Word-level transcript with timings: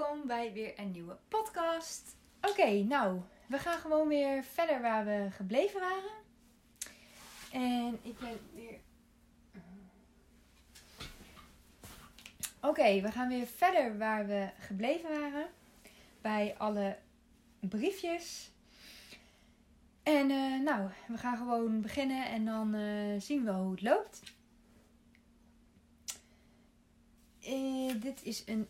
welkom 0.00 0.26
bij 0.26 0.52
weer 0.52 0.78
een 0.78 0.90
nieuwe 0.90 1.16
podcast. 1.28 2.16
Oké, 2.40 2.70
nou, 2.70 3.20
we 3.46 3.58
gaan 3.58 3.78
gewoon 3.78 4.08
weer 4.08 4.44
verder 4.44 4.80
waar 4.80 5.04
we 5.04 5.28
gebleven 5.30 5.80
waren. 5.80 6.10
En 7.52 7.98
ik 8.02 8.18
ben 8.18 8.38
weer. 8.54 8.78
Oké, 12.60 13.00
we 13.00 13.10
gaan 13.10 13.28
weer 13.28 13.46
verder 13.46 13.98
waar 13.98 14.26
we 14.26 14.50
gebleven 14.58 15.20
waren. 15.20 15.46
Bij 16.20 16.54
alle 16.58 16.98
briefjes. 17.58 18.50
En 20.02 20.30
eh, 20.30 20.60
nou, 20.60 20.90
we 21.08 21.16
gaan 21.18 21.36
gewoon 21.36 21.80
beginnen 21.80 22.26
en 22.26 22.44
dan 22.44 22.74
eh, 22.74 23.20
zien 23.20 23.44
we 23.44 23.50
hoe 23.50 23.70
het 23.70 23.82
loopt. 23.82 24.22
Eh, 27.40 28.00
dit 28.00 28.22
is 28.22 28.42
een 28.46 28.68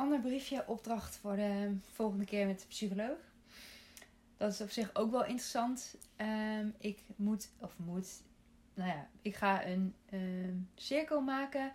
ander 0.00 0.20
briefje, 0.20 0.64
opdracht 0.66 1.16
voor 1.16 1.36
de 1.36 1.76
volgende 1.92 2.24
keer 2.24 2.46
met 2.46 2.60
de 2.60 2.66
psycholoog. 2.66 3.18
Dat 4.36 4.52
is 4.52 4.60
op 4.60 4.70
zich 4.70 4.94
ook 4.94 5.10
wel 5.10 5.24
interessant. 5.24 5.96
Ehm, 6.16 6.68
ik 6.78 6.98
moet, 7.16 7.48
of 7.58 7.72
moet, 7.76 8.08
nou 8.74 8.88
ja, 8.88 9.08
ik 9.22 9.34
ga 9.36 9.66
een 9.66 9.94
ehm, 10.10 10.54
cirkel 10.74 11.20
maken 11.20 11.72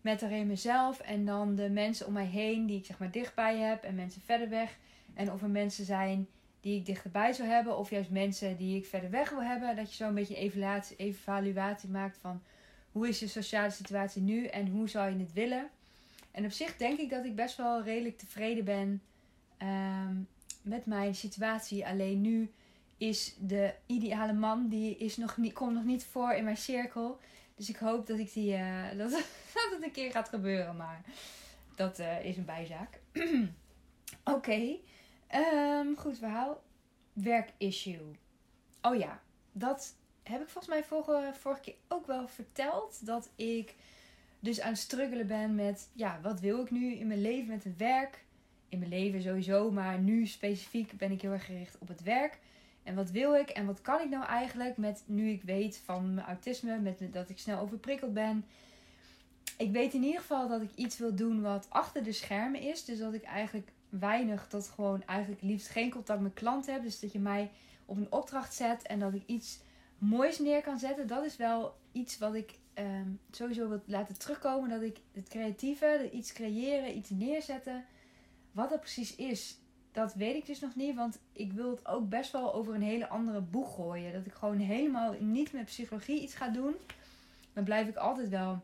met 0.00 0.22
alleen 0.22 0.46
mezelf 0.46 1.00
en 1.00 1.24
dan 1.24 1.54
de 1.54 1.70
mensen 1.70 2.06
om 2.06 2.12
mij 2.12 2.26
heen 2.26 2.66
die 2.66 2.78
ik 2.78 2.86
zeg 2.86 2.98
maar 2.98 3.10
dichtbij 3.10 3.58
heb 3.58 3.82
en 3.82 3.94
mensen 3.94 4.22
verder 4.22 4.48
weg. 4.48 4.78
En 5.14 5.32
of 5.32 5.42
er 5.42 5.50
mensen 5.50 5.84
zijn 5.84 6.28
die 6.60 6.78
ik 6.78 6.86
dichterbij 6.86 7.32
zou 7.32 7.48
hebben 7.48 7.78
of 7.78 7.90
juist 7.90 8.10
mensen 8.10 8.56
die 8.56 8.76
ik 8.76 8.86
verder 8.86 9.10
weg 9.10 9.30
wil 9.30 9.42
hebben. 9.42 9.76
Dat 9.76 9.90
je 9.90 9.96
zo 9.96 10.08
een 10.08 10.14
beetje 10.14 10.36
evaluatie, 10.36 10.96
evaluatie 10.96 11.88
maakt 11.88 12.18
van 12.18 12.42
hoe 12.92 13.08
is 13.08 13.18
je 13.18 13.28
sociale 13.28 13.70
situatie 13.70 14.22
nu 14.22 14.46
en 14.46 14.68
hoe 14.68 14.88
zou 14.88 15.10
je 15.10 15.18
het 15.18 15.32
willen. 15.32 15.70
En 16.30 16.44
op 16.44 16.50
zich 16.50 16.76
denk 16.76 16.98
ik 16.98 17.10
dat 17.10 17.24
ik 17.24 17.34
best 17.34 17.56
wel 17.56 17.82
redelijk 17.82 18.18
tevreden 18.18 18.64
ben 18.64 19.02
ehm, 19.56 20.16
met 20.62 20.86
mijn 20.86 21.14
situatie. 21.14 21.86
Alleen 21.86 22.20
nu 22.20 22.52
is 22.96 23.36
de 23.38 23.74
ideale 23.86 24.32
man, 24.32 24.68
die 24.68 24.96
is 24.96 25.16
nog 25.16 25.36
niet, 25.36 25.52
komt 25.52 25.74
nog 25.74 25.84
niet 25.84 26.04
voor 26.04 26.32
in 26.32 26.44
mijn 26.44 26.56
cirkel. 26.56 27.18
Dus 27.54 27.68
ik 27.68 27.76
hoop 27.76 28.06
dat, 28.06 28.18
ik 28.18 28.32
die, 28.32 28.52
uh, 28.52 28.88
dat, 28.98 29.10
dat 29.10 29.70
het 29.72 29.82
een 29.82 29.92
keer 29.92 30.10
gaat 30.10 30.28
gebeuren. 30.28 30.76
Maar 30.76 31.04
dat 31.76 31.98
uh, 31.98 32.24
is 32.24 32.36
een 32.36 32.44
bijzaak. 32.44 33.00
Oké. 34.34 34.76
Um, 35.34 35.96
goed 35.96 36.18
verhaal. 36.18 36.62
Werkissue. 37.12 38.18
Oh 38.82 38.96
ja, 38.96 39.20
dat 39.52 39.94
heb 40.22 40.40
ik 40.40 40.48
volgens 40.48 40.74
mij 40.74 40.84
vorige, 40.84 41.30
vorige 41.38 41.60
keer 41.60 41.74
ook 41.88 42.06
wel 42.06 42.28
verteld. 42.28 43.06
Dat 43.06 43.30
ik 43.36 43.74
dus 44.40 44.60
aan 44.60 44.70
het 44.70 44.80
struggelen 44.80 45.26
ben 45.26 45.54
met, 45.54 45.88
ja, 45.92 46.20
wat 46.22 46.40
wil 46.40 46.60
ik 46.60 46.70
nu 46.70 46.94
in 46.94 47.06
mijn 47.06 47.20
leven 47.20 47.48
met 47.48 47.64
het 47.64 47.76
werk? 47.76 48.24
In 48.68 48.78
mijn 48.78 48.90
leven 48.90 49.22
sowieso, 49.22 49.70
maar 49.70 49.98
nu 49.98 50.26
specifiek 50.26 50.92
ben 50.98 51.10
ik 51.10 51.22
heel 51.22 51.32
erg 51.32 51.44
gericht 51.44 51.78
op 51.78 51.88
het 51.88 52.02
werk. 52.02 52.38
En 52.82 52.94
wat 52.94 53.10
wil 53.10 53.34
ik 53.34 53.48
en 53.48 53.66
wat 53.66 53.80
kan 53.80 54.00
ik 54.00 54.08
nou 54.08 54.24
eigenlijk 54.24 54.76
met 54.76 55.02
nu 55.06 55.30
ik 55.30 55.42
weet 55.42 55.82
van 55.84 56.14
mijn 56.14 56.26
autisme, 56.26 56.78
met 56.78 57.12
dat 57.12 57.30
ik 57.30 57.38
snel 57.38 57.60
overprikkeld 57.60 58.14
ben. 58.14 58.44
Ik 59.56 59.70
weet 59.70 59.94
in 59.94 60.02
ieder 60.02 60.20
geval 60.20 60.48
dat 60.48 60.62
ik 60.62 60.70
iets 60.74 60.98
wil 60.98 61.14
doen 61.14 61.42
wat 61.42 61.66
achter 61.68 62.02
de 62.02 62.12
schermen 62.12 62.60
is. 62.60 62.84
Dus 62.84 62.98
dat 62.98 63.14
ik 63.14 63.22
eigenlijk 63.22 63.72
weinig 63.88 64.46
tot 64.46 64.68
gewoon 64.68 65.02
eigenlijk 65.04 65.42
liefst 65.42 65.68
geen 65.68 65.90
contact 65.90 66.20
met 66.20 66.34
klanten 66.34 66.72
heb. 66.72 66.82
Dus 66.82 67.00
dat 67.00 67.12
je 67.12 67.18
mij 67.18 67.50
op 67.84 67.96
een 67.96 68.12
opdracht 68.12 68.54
zet 68.54 68.82
en 68.82 68.98
dat 68.98 69.14
ik 69.14 69.22
iets 69.26 69.60
moois 69.98 70.38
neer 70.38 70.62
kan 70.62 70.78
zetten. 70.78 71.06
Dat 71.06 71.24
is 71.24 71.36
wel 71.36 71.74
iets 71.92 72.18
wat 72.18 72.34
ik 72.34 72.58
um, 72.80 73.20
sowieso 73.30 73.68
wil 73.68 73.82
laten 73.84 74.18
terugkomen. 74.18 74.68
Dat 74.70 74.82
ik 74.82 75.00
het 75.12 75.28
creatieve, 75.28 76.10
iets 76.12 76.32
creëren, 76.32 76.96
iets 76.96 77.10
neerzetten. 77.10 77.84
Wat 78.52 78.70
dat 78.70 78.80
precies 78.80 79.16
is, 79.16 79.58
dat 79.92 80.14
weet 80.14 80.36
ik 80.36 80.46
dus 80.46 80.60
nog 80.60 80.74
niet. 80.74 80.94
Want 80.94 81.18
ik 81.32 81.52
wil 81.52 81.70
het 81.70 81.86
ook 81.86 82.08
best 82.08 82.32
wel 82.32 82.54
over 82.54 82.74
een 82.74 82.82
hele 82.82 83.08
andere 83.08 83.40
boeg 83.40 83.74
gooien. 83.74 84.12
Dat 84.12 84.26
ik 84.26 84.32
gewoon 84.32 84.58
helemaal 84.58 85.14
niet 85.18 85.52
met 85.52 85.64
psychologie 85.64 86.20
iets 86.20 86.34
ga 86.34 86.48
doen. 86.48 86.74
Dan 87.52 87.64
blijf 87.64 87.88
ik 87.88 87.96
altijd 87.96 88.28
wel 88.28 88.60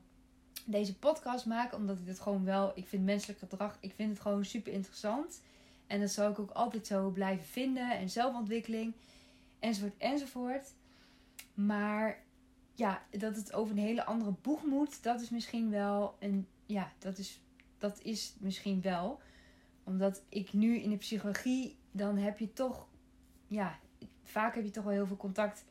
deze 0.65 0.99
podcast 0.99 1.47
maken. 1.47 1.79
Omdat 1.79 1.99
ik 1.99 2.07
het 2.07 2.21
gewoon 2.21 2.45
wel. 2.45 2.73
Ik 2.75 2.87
vind 2.87 3.05
menselijk 3.05 3.39
gedrag. 3.39 3.79
Ik 3.81 3.93
vind 3.95 4.11
het 4.11 4.21
gewoon 4.21 4.45
super 4.45 4.73
interessant. 4.73 5.43
En 5.87 6.01
dat 6.01 6.11
zal 6.11 6.31
ik 6.31 6.39
ook 6.39 6.51
altijd 6.51 6.87
zo 6.87 7.11
blijven 7.11 7.47
vinden. 7.47 7.91
En 7.91 8.11
zelfontwikkeling. 8.11 8.93
Enzovoort 9.59 9.97
enzovoort. 9.99 10.73
Maar 11.55 12.25
ja, 12.77 13.03
dat 13.11 13.37
het 13.37 13.53
over 13.53 13.77
een 13.77 13.83
hele 13.83 14.05
andere 14.05 14.35
boeg 14.43 14.65
moet, 14.65 15.03
dat 15.03 15.21
is 15.21 15.31
misschien 15.31 15.71
wel 15.71 16.17
een. 16.19 16.47
Ja, 16.67 16.93
dat 16.99 17.19
is, 17.19 17.41
dat 17.79 18.01
is 18.03 18.35
misschien 18.39 18.81
wel. 18.81 19.21
Omdat 19.85 20.23
ik 20.29 20.53
nu 20.53 20.79
in 20.79 20.91
de 20.91 20.97
psychologie, 20.97 21.77
dan 21.91 22.17
heb 22.17 22.39
je 22.39 22.53
toch. 22.53 22.87
Ja, 23.47 23.79
vaak 24.23 24.55
heb 24.55 24.65
je 24.65 24.71
toch 24.71 24.85
wel 24.85 24.93
heel 24.93 25.07
veel 25.07 25.17
contact 25.17 25.65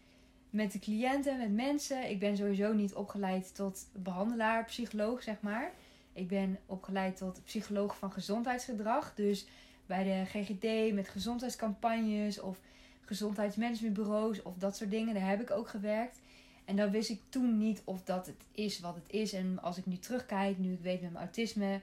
met 0.49 0.71
de 0.71 0.79
cliënten, 0.79 1.38
met 1.38 1.53
mensen. 1.53 2.09
Ik 2.09 2.19
ben 2.19 2.38
sowieso 2.38 2.73
niet 2.73 2.93
opgeleid 2.93 3.55
tot 3.55 3.87
behandelaar, 3.93 4.66
psycholoog, 4.66 5.23
zeg 5.23 5.41
maar. 5.41 5.72
Ik 6.13 6.27
ben 6.27 6.59
opgeleid 6.66 7.17
tot 7.17 7.41
psycholoog 7.43 7.97
van 7.97 8.11
gezondheidsgedrag. 8.11 9.13
Dus 9.13 9.47
bij 9.85 10.03
de 10.03 10.25
GGD 10.25 10.93
met 10.93 11.09
gezondheidscampagnes 11.09 12.39
of 12.39 12.59
gezondheidsmanagementbureaus 13.01 14.41
of 14.41 14.57
dat 14.57 14.75
soort 14.75 14.91
dingen, 14.91 15.13
daar 15.13 15.27
heb 15.27 15.41
ik 15.41 15.51
ook 15.51 15.67
gewerkt. 15.67 16.19
En 16.65 16.75
dan 16.75 16.91
wist 16.91 17.09
ik 17.09 17.21
toen 17.29 17.57
niet 17.57 17.81
of 17.83 18.03
dat 18.03 18.25
het 18.25 18.35
is 18.51 18.79
wat 18.79 18.95
het 18.95 19.03
is. 19.07 19.33
En 19.33 19.61
als 19.61 19.77
ik 19.77 19.85
nu 19.85 19.97
terugkijk, 19.97 20.57
nu 20.57 20.73
ik 20.73 20.81
weet 20.81 21.01
met 21.01 21.11
mijn 21.11 21.23
autisme, 21.23 21.81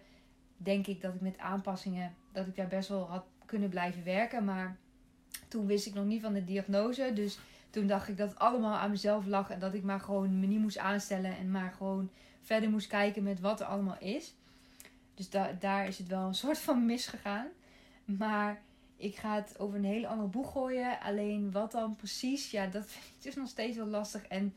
denk 0.56 0.86
ik 0.86 1.00
dat 1.00 1.14
ik 1.14 1.20
met 1.20 1.38
aanpassingen, 1.38 2.14
dat 2.32 2.46
ik 2.46 2.56
daar 2.56 2.68
best 2.68 2.88
wel 2.88 3.04
had 3.04 3.24
kunnen 3.46 3.68
blijven 3.68 4.04
werken. 4.04 4.44
Maar 4.44 4.76
toen 5.48 5.66
wist 5.66 5.86
ik 5.86 5.94
nog 5.94 6.04
niet 6.04 6.22
van 6.22 6.32
de 6.32 6.44
diagnose. 6.44 7.12
Dus 7.14 7.38
toen 7.70 7.86
dacht 7.86 8.08
ik 8.08 8.16
dat 8.16 8.28
het 8.28 8.38
allemaal 8.38 8.74
aan 8.74 8.90
mezelf 8.90 9.26
lag. 9.26 9.50
En 9.50 9.58
dat 9.58 9.74
ik 9.74 9.82
maar 9.82 10.00
gewoon 10.00 10.40
me 10.40 10.46
niet 10.46 10.60
moest 10.60 10.78
aanstellen. 10.78 11.36
En 11.36 11.50
maar 11.50 11.72
gewoon 11.76 12.10
verder 12.40 12.70
moest 12.70 12.86
kijken 12.86 13.22
met 13.22 13.40
wat 13.40 13.60
er 13.60 13.66
allemaal 13.66 13.98
is. 13.98 14.34
Dus 15.14 15.30
da 15.30 15.56
daar 15.60 15.86
is 15.86 15.98
het 15.98 16.08
wel 16.08 16.26
een 16.26 16.34
soort 16.44 16.58
van 16.58 16.86
misgegaan. 16.86 17.46
Maar 18.04 18.62
ik 18.96 19.16
ga 19.16 19.34
het 19.34 19.58
over 19.58 19.78
een 19.78 19.84
hele 19.84 20.06
andere 20.06 20.28
boeg 20.28 20.52
gooien. 20.52 21.00
Alleen 21.00 21.50
wat 21.50 21.72
dan 21.72 21.96
precies, 21.96 22.50
ja, 22.50 22.66
dat 22.66 22.86
vind 22.90 23.04
ik 23.04 23.22
dus 23.22 23.34
nog 23.34 23.48
steeds 23.48 23.76
wel 23.76 23.86
lastig. 23.86 24.26
En 24.26 24.54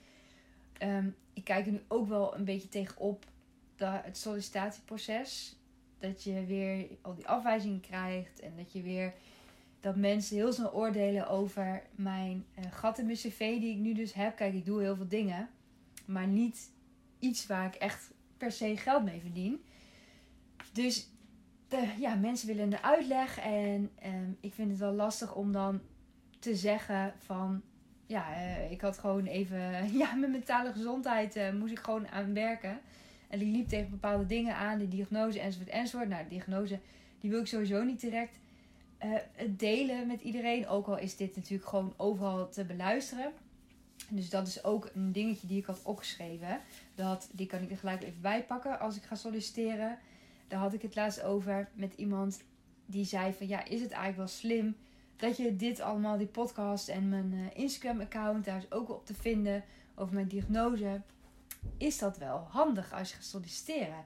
um, 0.81 1.15
ik 1.33 1.43
kijk 1.43 1.65
er 1.65 1.71
nu 1.71 1.81
ook 1.87 2.07
wel 2.07 2.35
een 2.35 2.45
beetje 2.45 2.69
tegenop 2.69 3.25
dat 3.75 4.03
het 4.03 4.17
sollicitatieproces. 4.17 5.59
Dat 5.99 6.23
je 6.23 6.45
weer 6.45 6.87
al 7.01 7.15
die 7.15 7.27
afwijzingen 7.27 7.79
krijgt 7.79 8.39
en 8.39 8.53
dat 8.55 8.71
je 8.73 8.81
weer 8.81 9.13
dat 9.79 9.95
mensen 9.95 10.35
heel 10.35 10.53
snel 10.53 10.73
oordelen 10.73 11.27
over 11.27 11.83
mijn 11.95 12.45
uh, 12.59 12.65
gat 12.71 12.97
in 12.97 13.05
mijn 13.05 13.17
cv 13.17 13.37
die 13.37 13.75
ik 13.75 13.77
nu 13.77 13.93
dus 13.93 14.13
heb. 14.13 14.35
Kijk, 14.35 14.53
ik 14.53 14.65
doe 14.65 14.81
heel 14.81 14.95
veel 14.95 15.07
dingen, 15.07 15.49
maar 16.05 16.27
niet 16.27 16.69
iets 17.19 17.47
waar 17.47 17.65
ik 17.65 17.75
echt 17.75 18.11
per 18.37 18.51
se 18.51 18.77
geld 18.77 19.03
mee 19.03 19.19
verdien. 19.19 19.63
Dus 20.73 21.09
de, 21.67 21.93
ja, 21.99 22.15
mensen 22.15 22.47
willen 22.47 22.69
de 22.69 22.81
uitleg 22.81 23.39
en 23.39 23.91
um, 24.05 24.37
ik 24.39 24.53
vind 24.53 24.69
het 24.69 24.79
wel 24.79 24.93
lastig 24.93 25.35
om 25.35 25.51
dan 25.51 25.81
te 26.39 26.55
zeggen 26.55 27.13
van 27.17 27.61
ja, 28.05 28.37
uh, 28.37 28.71
ik 28.71 28.81
had 28.81 28.97
gewoon 28.97 29.25
even, 29.25 29.59
ja, 30.01 30.13
mijn 30.13 30.31
mentale 30.31 30.71
gezondheid 30.71 31.35
uh, 31.35 31.51
moest 31.51 31.71
ik 31.71 31.79
gewoon 31.79 32.07
aan 32.07 32.33
werken. 32.33 32.79
En 33.29 33.39
die 33.39 33.51
liep 33.51 33.67
tegen 33.67 33.89
bepaalde 33.89 34.25
dingen 34.25 34.55
aan, 34.55 34.77
de 34.77 34.87
diagnose 34.87 35.39
enzovoort 35.39 35.69
enzovoort. 35.69 36.09
Nou, 36.09 36.23
de 36.23 36.29
diagnose, 36.29 36.79
die 37.19 37.29
wil 37.29 37.39
ik 37.39 37.47
sowieso 37.47 37.83
niet 37.83 37.99
direct 37.99 38.39
uh, 39.03 39.13
delen 39.49 40.07
met 40.07 40.21
iedereen. 40.21 40.67
Ook 40.67 40.87
al 40.87 40.97
is 40.97 41.15
dit 41.15 41.35
natuurlijk 41.35 41.69
gewoon 41.69 41.93
overal 41.97 42.49
te 42.49 42.63
beluisteren. 42.65 43.31
Dus 44.09 44.29
dat 44.29 44.47
is 44.47 44.63
ook 44.63 44.89
een 44.93 45.11
dingetje 45.11 45.47
die 45.47 45.57
ik 45.57 45.65
had 45.65 45.81
opgeschreven. 45.83 46.59
Dat, 46.95 47.29
die 47.31 47.47
kan 47.47 47.61
ik 47.61 47.71
er 47.71 47.77
gelijk 47.77 48.03
even 48.03 48.21
bij 48.21 48.43
pakken 48.43 48.79
als 48.79 48.95
ik 48.95 49.03
ga 49.03 49.15
solliciteren. 49.15 49.97
Daar 50.47 50.59
had 50.59 50.73
ik 50.73 50.81
het 50.81 50.95
laatst 50.95 51.23
over 51.23 51.69
met 51.73 51.93
iemand 51.95 52.43
die 52.85 53.05
zei 53.05 53.33
van 53.33 53.47
ja, 53.47 53.65
is 53.65 53.81
het 53.81 53.91
eigenlijk 53.91 54.17
wel 54.17 54.27
slim 54.27 54.75
dat 55.15 55.37
je 55.37 55.55
dit 55.55 55.79
allemaal, 55.79 56.17
die 56.17 56.27
podcast 56.27 56.87
en 56.87 57.09
mijn 57.09 57.33
uh, 57.33 57.45
Instagram-account, 57.53 58.45
daar 58.45 58.57
is 58.57 58.71
ook 58.71 58.89
op 58.89 59.05
te 59.05 59.13
vinden 59.13 59.63
over 59.95 60.13
mijn 60.13 60.27
diagnose. 60.27 61.01
Is 61.77 61.97
dat 61.97 62.17
wel 62.17 62.47
handig 62.49 62.93
als 62.93 63.09
je 63.09 63.15
gaat 63.15 63.25
solliciteren? 63.25 64.05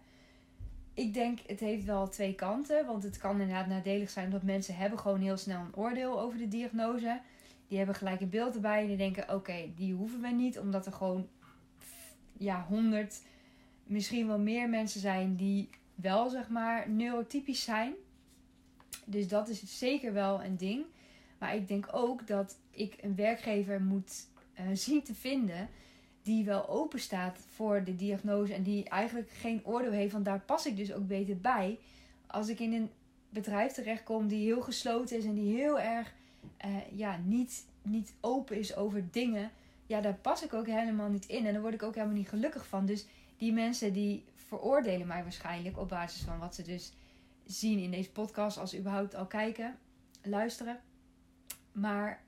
Ik 0.94 1.14
denk, 1.14 1.40
het 1.46 1.60
heeft 1.60 1.86
wel 1.86 2.08
twee 2.08 2.36
kanten. 2.36 2.86
Want 2.86 3.04
het 3.04 3.18
kan 3.18 3.32
inderdaad 3.32 3.68
nadelig 3.68 4.10
zijn 4.10 4.30
dat 4.30 4.44
mensen 4.44 4.76
hebben 4.76 5.00
gewoon 5.00 5.22
heel 5.22 5.38
snel 5.38 5.60
een 5.60 5.76
oordeel 5.76 6.20
over 6.20 6.38
de 6.38 6.48
diagnose. 6.48 7.22
Die 7.68 7.78
hebben 7.78 7.96
gelijk 7.96 8.22
een 8.22 8.30
beeld 8.30 8.56
erbij 8.56 8.82
en 8.82 8.88
die 8.88 8.98
denken, 8.98 9.34
oké, 9.34 9.72
die 9.76 9.94
hoeven 9.94 10.22
we 10.22 10.28
niet. 10.28 10.60
Omdat 10.60 10.86
er 10.86 10.94
gewoon, 10.94 11.28
ja, 12.38 12.66
honderd, 12.68 13.22
misschien 13.84 14.28
wel 14.28 14.40
meer 14.40 14.70
mensen 14.70 15.00
zijn 15.00 15.36
die 15.36 15.70
wel, 15.96 16.30
zeg 16.30 16.50
maar, 16.50 16.90
neurotypisch 16.90 17.64
zijn. 17.64 17.94
Dus 19.06 19.28
dat 19.28 19.50
is 19.50 19.78
zeker 19.78 20.14
wel 20.14 20.44
een 20.44 20.58
ding. 20.58 20.86
Maar 21.40 21.56
ik 21.56 21.68
denk 21.68 21.88
ook 21.92 22.28
dat 22.28 22.58
ik 22.72 22.96
een 23.02 23.16
werkgever 23.16 23.82
moet 23.82 24.28
uh, 24.60 24.66
zien 24.86 25.04
te 25.04 25.14
vinden 25.14 25.70
die 26.22 26.46
wel 26.46 26.70
open 26.70 27.00
staat 27.00 27.40
voor 27.56 27.84
de 27.84 27.96
diagnose 27.96 28.54
en 28.54 28.64
die 28.64 28.90
eigenlijk 28.90 29.30
geen 29.30 29.66
oordeel 29.66 29.92
heeft. 29.92 30.14
Want 30.14 30.26
daar 30.26 30.40
pas 30.40 30.66
ik 30.66 30.78
dus 30.78 30.94
ook 30.94 31.08
beter 31.08 31.38
bij. 31.38 31.80
Als 32.28 32.48
ik 32.48 32.60
in 32.60 32.74
een 32.74 32.90
bedrijf 33.30 33.72
terechtkom 33.72 34.28
die 34.28 34.46
heel 34.46 34.62
gesloten 34.62 35.18
is 35.18 35.26
en 35.26 35.34
die 35.34 35.56
heel 35.56 35.80
erg 35.80 36.14
eh, 36.58 36.70
ja, 36.92 37.20
niet, 37.26 37.66
niet 37.82 38.14
open 38.22 38.58
is 38.58 38.76
over 38.76 39.12
dingen, 39.12 39.52
ja, 39.86 40.02
daar 40.02 40.16
pas 40.16 40.44
ik 40.44 40.54
ook 40.54 40.68
helemaal 40.68 41.10
niet 41.10 41.26
in. 41.26 41.46
En 41.46 41.54
daar 41.54 41.62
word 41.62 41.74
ik 41.74 41.84
ook 41.84 41.96
helemaal 41.96 42.16
niet 42.16 42.30
gelukkig 42.30 42.68
van. 42.68 42.86
Dus 42.86 43.06
die 43.38 43.54
mensen 43.54 43.94
die 43.94 44.24
veroordelen 44.36 45.08
mij 45.08 45.24
waarschijnlijk 45.24 45.78
op 45.78 45.90
basis 45.90 46.22
van 46.22 46.40
wat 46.40 46.56
ze 46.56 46.64
dus 46.64 46.94
zien 47.46 47.80
in 47.80 47.92
deze 47.92 48.12
podcast, 48.12 48.58
als 48.58 48.70
ze 48.70 48.80
überhaupt 48.80 49.16
al 49.16 49.26
kijken, 49.26 49.78
luisteren. 50.24 50.80
Maar 51.72 52.22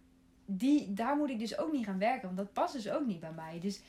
die, 0.45 0.93
daar 0.93 1.15
moet 1.15 1.29
ik 1.29 1.39
dus 1.39 1.57
ook 1.57 1.71
niet 1.71 1.85
gaan 1.85 1.97
werken, 1.97 2.25
want 2.25 2.37
dat 2.37 2.53
past 2.53 2.73
dus 2.73 2.89
ook 2.89 3.05
niet 3.05 3.19
bij 3.19 3.33
mij. 3.33 3.59
Dus 3.59 3.81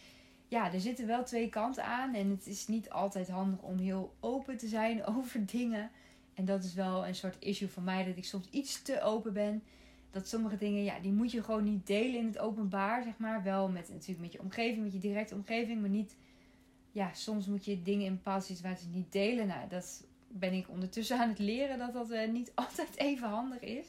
ja, 0.53 0.73
er 0.73 0.81
zitten 0.81 1.07
wel 1.07 1.25
twee 1.25 1.49
kanten 1.49 1.85
aan. 1.85 2.15
En 2.15 2.31
het 2.31 2.47
is 2.47 2.67
niet 2.67 2.91
altijd 2.91 3.29
handig 3.29 3.63
om 3.63 3.79
heel 3.79 4.15
open 4.21 4.57
te 4.57 4.69
zijn 4.69 5.05
over 5.17 5.47
dingen. 5.47 5.91
En 6.35 6.45
dat 6.45 6.65
is 6.65 6.75
wel 6.75 7.07
een 7.07 7.15
soort 7.15 7.37
issue 7.39 7.69
voor 7.69 7.83
mij, 7.83 8.05
dat 8.05 8.17
ik 8.17 8.25
soms 8.25 8.49
iets 8.51 8.83
te 8.83 9.03
open 9.03 9.33
ben. 9.33 9.63
Dat 10.11 10.29
sommige 10.29 10.57
dingen, 10.57 10.85
ja, 10.85 10.99
die 11.01 11.13
moet 11.13 11.31
je 11.31 11.43
gewoon 11.43 11.65
niet 11.65 11.87
delen 11.87 12.21
in 12.21 12.27
het 12.27 12.39
openbaar, 12.39 13.03
zeg 13.03 13.19
maar. 13.19 13.43
Wel 13.43 13.69
met, 13.69 13.89
natuurlijk 13.89 14.21
met 14.21 14.33
je 14.33 14.41
omgeving, 14.41 14.83
met 14.83 14.93
je 14.93 14.99
directe 14.99 15.35
omgeving, 15.35 15.81
maar 15.81 15.91
niet... 15.91 16.17
Ja, 16.95 17.15
soms 17.15 17.47
moet 17.47 17.65
je 17.65 17.83
dingen 17.83 18.07
in 18.07 18.15
bepaalde 18.15 18.45
situaties 18.45 18.87
niet 18.93 19.13
delen. 19.13 19.47
Nou, 19.47 19.69
dat 19.69 20.05
ben 20.29 20.53
ik 20.53 20.69
ondertussen 20.69 21.19
aan 21.19 21.29
het 21.29 21.39
leren, 21.39 21.79
dat 21.79 21.93
dat 21.93 22.11
uh, 22.11 22.29
niet 22.29 22.53
altijd 22.65 22.97
even 22.97 23.29
handig 23.29 23.61
is. 23.61 23.87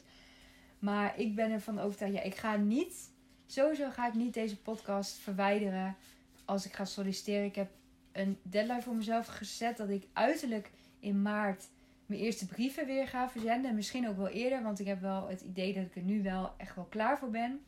Maar 0.84 1.18
ik 1.18 1.34
ben 1.34 1.50
ervan 1.50 1.78
overtuigd, 1.78 2.14
ja, 2.14 2.22
ik 2.22 2.34
ga 2.34 2.56
niet... 2.56 3.12
Sowieso 3.46 3.90
ga 3.90 4.06
ik 4.06 4.14
niet 4.14 4.34
deze 4.34 4.56
podcast 4.56 5.16
verwijderen 5.16 5.96
als 6.44 6.66
ik 6.66 6.72
ga 6.72 6.84
solliciteren. 6.84 7.44
Ik 7.44 7.54
heb 7.54 7.70
een 8.12 8.38
deadline 8.42 8.82
voor 8.82 8.94
mezelf 8.94 9.26
gezet 9.26 9.76
dat 9.76 9.88
ik 9.88 10.06
uiterlijk 10.12 10.70
in 10.98 11.22
maart 11.22 11.68
mijn 12.06 12.20
eerste 12.20 12.46
brieven 12.46 12.86
weer 12.86 13.08
ga 13.08 13.28
verzenden. 13.28 13.74
Misschien 13.74 14.08
ook 14.08 14.16
wel 14.16 14.28
eerder, 14.28 14.62
want 14.62 14.80
ik 14.80 14.86
heb 14.86 15.00
wel 15.00 15.28
het 15.28 15.40
idee 15.40 15.74
dat 15.74 15.84
ik 15.84 15.96
er 15.96 16.02
nu 16.02 16.22
wel 16.22 16.54
echt 16.56 16.74
wel 16.74 16.84
klaar 16.84 17.18
voor 17.18 17.30
ben. 17.30 17.60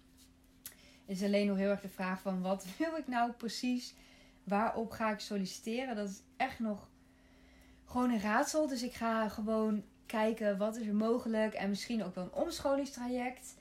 Het 1.06 1.16
is 1.16 1.22
alleen 1.22 1.46
nog 1.46 1.56
heel 1.56 1.70
erg 1.70 1.80
de 1.80 1.88
vraag 1.88 2.20
van 2.20 2.40
wat 2.40 2.66
wil 2.78 2.96
ik 2.96 3.06
nou 3.06 3.32
precies? 3.32 3.94
Waarop 4.44 4.90
ga 4.90 5.12
ik 5.12 5.20
solliciteren? 5.20 5.96
Dat 5.96 6.08
is 6.08 6.22
echt 6.36 6.58
nog 6.58 6.88
gewoon 7.84 8.10
een 8.10 8.20
raadsel. 8.20 8.66
Dus 8.66 8.82
ik 8.82 8.94
ga 8.94 9.28
gewoon 9.28 9.84
kijken 10.06 10.58
wat 10.58 10.76
is 10.76 10.86
er 10.86 10.94
mogelijk. 10.94 11.54
En 11.54 11.68
misschien 11.68 12.04
ook 12.04 12.14
wel 12.14 12.24
een 12.24 12.42
omscholingstraject. 12.42 13.54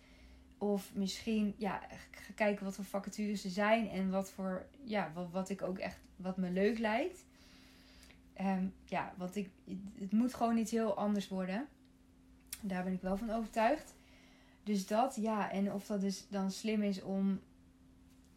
Of 0.58 0.92
misschien 0.94 1.54
ja, 1.58 1.82
kijken 2.36 2.66
wat 2.66 2.76
voor 2.76 2.84
vacatures 2.84 3.44
er 3.44 3.50
zijn. 3.50 3.90
En 3.90 4.10
wat 4.10 4.32
voor 4.32 4.66
ja, 4.84 5.12
wat, 5.14 5.32
wat 5.32 5.50
ik 5.50 5.62
ook 5.62 5.78
echt 5.78 5.98
wat 6.16 6.38
me 6.38 6.50
leuk 6.50 6.80
lijkt. 6.80 7.24
Um, 8.42 8.74
ja, 8.86 9.14
want 9.18 9.36
ik, 9.36 9.50
het 10.00 10.12
moet 10.12 10.34
gewoon 10.34 10.58
iets 10.58 10.72
heel 10.72 10.98
anders 10.98 11.28
worden. 11.28 11.68
Daar 12.62 12.84
ben 12.84 12.94
ik 12.94 13.02
wel 13.02 13.18
van 13.18 13.32
overtuigd. 13.32 13.94
Dus 14.64 14.88
dat, 14.88 15.16
ja. 15.16 15.52
En 15.52 15.74
of 15.74 15.86
dat 15.86 16.02
dus 16.02 16.26
dan 16.30 16.52
slim 16.52 16.82
is 16.82 17.02
om 17.02 17.40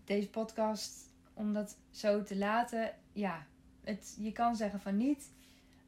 deze 0.04 0.28
podcast, 0.28 1.10
om 1.34 1.52
dat 1.52 1.76
zo 1.90 2.22
te 2.22 2.36
laten. 2.36 2.94
Ja, 3.12 3.46
het, 3.84 4.16
je 4.20 4.32
kan 4.32 4.56
zeggen 4.56 4.80
van 4.80 4.96
niet. 4.96 5.30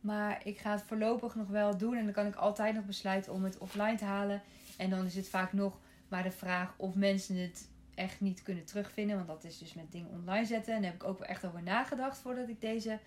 Maar 0.00 0.40
ik 0.44 0.58
ga 0.58 0.70
het 0.70 0.82
voorlopig 0.82 1.34
nog 1.34 1.48
wel 1.48 1.76
doen. 1.76 1.96
En 1.96 2.04
dan 2.04 2.12
kan 2.12 2.26
ik 2.26 2.34
altijd 2.34 2.74
nog 2.74 2.84
besluiten 2.84 3.32
om 3.32 3.44
het 3.44 3.58
offline 3.58 3.94
te 3.94 4.04
halen. 4.04 4.42
En 4.76 4.90
dan 4.90 5.04
is 5.04 5.14
het 5.14 5.28
vaak 5.28 5.52
nog 5.52 5.78
maar 6.08 6.22
de 6.22 6.30
vraag 6.30 6.74
of 6.76 6.94
mensen 6.94 7.36
het 7.36 7.68
echt 7.94 8.20
niet 8.20 8.42
kunnen 8.42 8.64
terugvinden. 8.64 9.16
Want 9.16 9.28
dat 9.28 9.44
is 9.44 9.58
dus 9.58 9.74
met 9.74 9.92
dingen 9.92 10.10
online 10.10 10.46
zetten. 10.46 10.74
En 10.74 10.82
daar 10.82 10.90
heb 10.90 11.02
ik 11.02 11.08
ook 11.08 11.18
wel 11.18 11.28
echt 11.28 11.44
over 11.44 11.62
nagedacht 11.62 12.18
voordat 12.18 12.48
ik 12.48 12.60
deze 12.60 12.98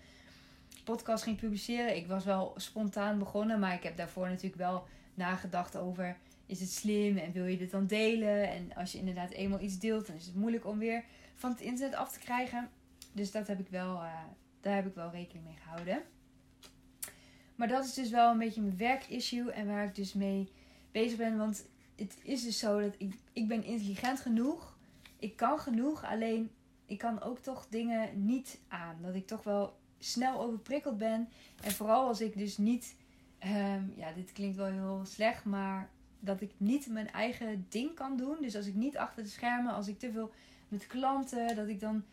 podcast 0.84 1.22
ging 1.22 1.36
publiceren. 1.36 1.96
Ik 1.96 2.06
was 2.06 2.24
wel 2.24 2.52
spontaan 2.56 3.18
begonnen, 3.18 3.60
maar 3.60 3.74
ik 3.74 3.82
heb 3.82 3.96
daarvoor 3.96 4.28
natuurlijk 4.28 4.56
wel 4.56 4.86
nagedacht 5.14 5.76
over: 5.76 6.16
is 6.46 6.60
het 6.60 6.70
slim 6.70 7.16
en 7.16 7.32
wil 7.32 7.46
je 7.46 7.56
dit 7.56 7.70
dan 7.70 7.86
delen? 7.86 8.50
En 8.50 8.74
als 8.74 8.92
je 8.92 8.98
inderdaad 8.98 9.30
eenmaal 9.30 9.60
iets 9.60 9.78
deelt, 9.78 10.06
dan 10.06 10.16
is 10.16 10.26
het 10.26 10.34
moeilijk 10.34 10.66
om 10.66 10.78
weer 10.78 11.04
van 11.34 11.50
het 11.50 11.60
internet 11.60 11.94
af 11.94 12.12
te 12.12 12.18
krijgen. 12.18 12.68
Dus 13.12 13.30
dat 13.30 13.46
heb 13.46 13.60
ik 13.60 13.68
wel, 13.68 13.94
uh, 13.94 14.12
daar 14.60 14.74
heb 14.74 14.86
ik 14.86 14.94
wel 14.94 15.10
rekening 15.10 15.44
mee 15.44 15.56
gehouden. 15.62 16.02
Maar 17.54 17.68
dat 17.68 17.84
is 17.84 17.94
dus 17.94 18.10
wel 18.10 18.30
een 18.30 18.38
beetje 18.38 18.60
mijn 18.60 18.76
werkissue 18.76 19.50
en 19.50 19.66
waar 19.66 19.84
ik 19.84 19.94
dus 19.94 20.12
mee 20.12 20.48
bezig 20.92 21.18
ben. 21.18 21.36
Want 21.36 21.66
het 21.96 22.16
is 22.22 22.42
dus 22.42 22.58
zo 22.58 22.80
dat 22.80 22.94
ik, 22.98 23.14
ik 23.32 23.48
ben 23.48 23.64
intelligent 23.64 24.20
genoeg. 24.20 24.76
Ik 25.18 25.36
kan 25.36 25.58
genoeg, 25.58 26.04
alleen 26.04 26.50
ik 26.86 26.98
kan 26.98 27.22
ook 27.22 27.38
toch 27.38 27.66
dingen 27.68 28.24
niet 28.26 28.58
aan. 28.68 28.96
Dat 29.02 29.14
ik 29.14 29.26
toch 29.26 29.42
wel 29.42 29.76
snel 29.98 30.40
overprikkeld 30.40 30.98
ben. 30.98 31.28
En 31.62 31.70
vooral 31.72 32.06
als 32.06 32.20
ik 32.20 32.38
dus 32.38 32.58
niet, 32.58 32.94
um, 33.44 33.92
ja, 33.96 34.12
dit 34.12 34.32
klinkt 34.32 34.56
wel 34.56 34.66
heel 34.66 35.02
slecht, 35.04 35.44
maar 35.44 35.90
dat 36.20 36.40
ik 36.40 36.50
niet 36.56 36.88
mijn 36.88 37.10
eigen 37.10 37.66
ding 37.68 37.94
kan 37.94 38.16
doen. 38.16 38.36
Dus 38.40 38.56
als 38.56 38.66
ik 38.66 38.74
niet 38.74 38.96
achter 38.96 39.22
de 39.22 39.28
schermen, 39.28 39.74
als 39.74 39.88
ik 39.88 39.98
te 39.98 40.12
veel 40.12 40.32
met 40.68 40.86
klanten, 40.86 41.56
dat 41.56 41.68
ik 41.68 41.80
dan, 41.80 42.04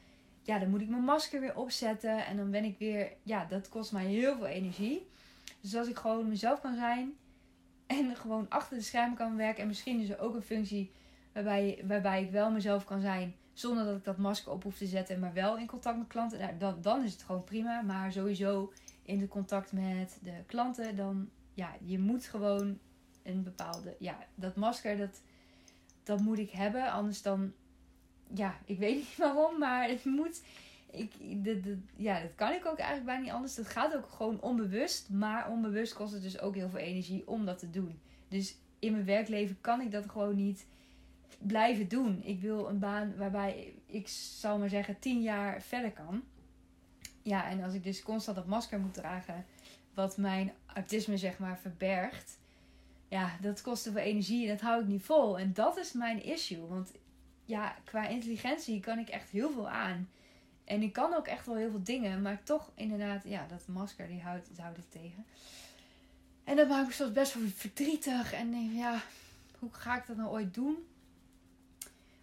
ja, 0.42 0.60
dan 0.60 0.70
moet 0.70 0.82
ik 0.82 0.90
mijn 0.90 1.04
masker 1.04 1.40
weer 1.40 1.56
opzetten. 1.56 2.26
En 2.26 2.38
dan 2.38 2.52
ben 2.52 2.64
ik 2.64 2.78
weer, 2.78 3.12
ja, 3.24 3.46
dat 3.46 3.70
kost 3.70 3.92
mij 3.92 4.06
heel 4.06 4.36
veel 4.36 4.48
energie. 4.48 5.10
Dus 5.62 5.76
als 5.76 5.88
ik 5.88 5.98
gewoon 5.98 6.28
mezelf 6.28 6.62
kan 6.62 6.76
zijn 6.76 7.14
en 7.88 8.16
gewoon 8.16 8.46
achter 8.50 8.78
de 8.78 8.84
schermen 8.84 9.18
kan 9.18 9.36
werken. 9.36 9.62
En 9.62 9.68
misschien 9.68 10.00
is 10.00 10.10
er 10.10 10.20
ook 10.20 10.36
een 10.36 10.42
functie 10.42 10.92
waarbij, 11.34 11.84
waarbij 11.88 12.24
ik 12.24 12.32
wel 12.32 12.52
mezelf 12.52 12.86
kan 12.86 13.02
zijn 13.02 13.36
zonder 13.54 13.86
dat 13.86 13.98
ik 13.98 14.04
dat 14.04 14.18
masker 14.18 14.52
op 14.52 14.64
hoef 14.64 14.78
te 14.78 14.86
zetten, 14.86 15.20
maar 15.20 15.34
wel 15.34 15.58
in 15.58 15.68
contact 15.68 15.98
met 15.98 16.08
klanten. 16.08 16.40
Nou, 16.40 16.58
dan, 16.58 16.82
dan 16.82 17.04
is 17.04 17.12
het 17.12 17.24
gewoon 17.24 17.44
prima. 17.44 17.82
Maar 17.82 18.12
sowieso 18.12 18.74
in 19.04 19.20
de 19.20 19.28
contact 19.28 19.72
met 19.72 20.18
de 20.22 20.44
klanten, 20.46 20.96
dan 20.96 21.30
ja, 21.54 21.76
je 21.84 22.00
moet 22.00 22.26
gewoon 22.26 22.80
een 23.24 23.44
bepaalde. 23.44 23.96
Ja, 24.00 24.18
dat 24.36 24.56
masker, 24.56 24.98
dat, 24.98 25.22
dat 26.04 26.20
moet 26.20 26.38
ik 26.38 26.52
hebben. 26.52 26.92
Anders 26.92 27.22
dan. 27.22 27.54
Ja, 28.34 28.58
ik 28.66 28.80
weet 28.80 28.96
niet 29.04 29.18
waarom, 29.18 29.60
maar 29.60 29.90
het 29.90 30.06
moet. 30.06 30.42
Ik, 30.92 31.14
ja, 31.96 32.22
dat 32.22 32.36
kan 32.36 32.52
ik 32.52 32.66
ook 32.66 32.78
eigenlijk 32.78 33.06
bijna 33.06 33.22
niet 33.22 33.32
anders. 33.32 33.56
Dat 33.56 33.68
gaat 33.68 33.96
ook 33.96 34.10
gewoon 34.10 34.42
onbewust. 34.42 35.10
Maar 35.10 35.50
onbewust 35.50 35.94
kost 35.94 36.14
het 36.14 36.22
dus 36.22 36.40
ook 36.40 36.56
heel 36.56 36.70
veel 36.70 36.80
energie 36.80 37.28
om 37.28 37.46
dat 37.46 37.60
te 37.60 37.70
doen. 37.70 38.00
Dus 38.28 38.56
in 38.80 38.92
mijn 38.92 39.06
werkleven 39.06 39.62
kan 39.62 39.82
ik 39.82 39.92
dat 39.92 40.10
gewoon 40.10 40.36
niet 40.36 40.66
blijven 41.38 41.88
doen. 41.88 42.24
Ik 42.24 42.42
wil 42.42 42.70
een 42.70 42.80
baan 42.80 43.16
waarbij 43.16 43.74
ik 43.86 44.08
zal 44.08 44.58
maar 44.58 44.70
zeggen 44.70 45.00
tien 45.00 45.22
jaar 45.22 45.62
verder 45.62 45.92
kan. 45.92 46.24
Ja, 47.22 47.50
en 47.50 47.64
als 47.64 47.74
ik 47.74 47.84
dus 47.84 48.04
constant 48.04 48.38
dat 48.38 48.46
masker 48.46 48.80
moet 48.80 48.94
dragen, 48.94 49.46
wat 49.94 50.18
mijn 50.18 50.52
autisme 50.66 51.18
zeg 51.18 51.40
maar 51.40 51.58
verbergt. 51.58 52.40
Ja, 53.08 53.38
dat 53.42 53.62
kost 53.62 53.84
veel 53.84 53.96
energie 53.96 54.44
en 54.44 54.50
dat 54.50 54.62
hou 54.62 54.82
ik 54.82 54.88
niet 54.88 55.04
vol. 55.04 55.40
En 55.40 55.54
dat 55.54 55.78
is 55.78 55.92
mijn 55.92 56.24
issue. 56.24 56.68
Want 56.68 56.92
ja, 57.46 57.76
qua 57.84 58.08
intelligentie 58.08 58.80
kan 58.80 59.00
ik 59.00 59.10
echt 59.10 59.30
heel 59.30 59.52
veel 59.52 59.70
aan. 59.70 60.10
En 60.72 60.82
ik 60.82 60.94
kan 60.94 61.14
ook 61.14 61.28
echt 61.28 61.46
wel 61.46 61.56
heel 61.56 61.70
veel 61.70 61.84
dingen. 61.84 62.22
Maar 62.22 62.44
toch 62.44 62.72
inderdaad, 62.76 63.24
ja, 63.24 63.46
dat 63.48 63.68
masker 63.68 64.08
die 64.08 64.22
houdt, 64.22 64.50
houdt 64.58 64.78
het 64.78 64.92
tegen. 64.92 65.26
En 66.44 66.56
dat 66.56 66.68
maakt 66.68 66.88
me 66.88 66.94
soms 66.94 67.12
best 67.12 67.34
wel 67.34 67.44
verdrietig. 67.48 68.34
En 68.34 68.52
denk, 68.52 68.72
ja, 68.74 69.02
hoe 69.60 69.74
ga 69.74 69.98
ik 69.98 70.08
dat 70.08 70.18
nou 70.18 70.30
ooit 70.30 70.54
doen? 70.54 70.88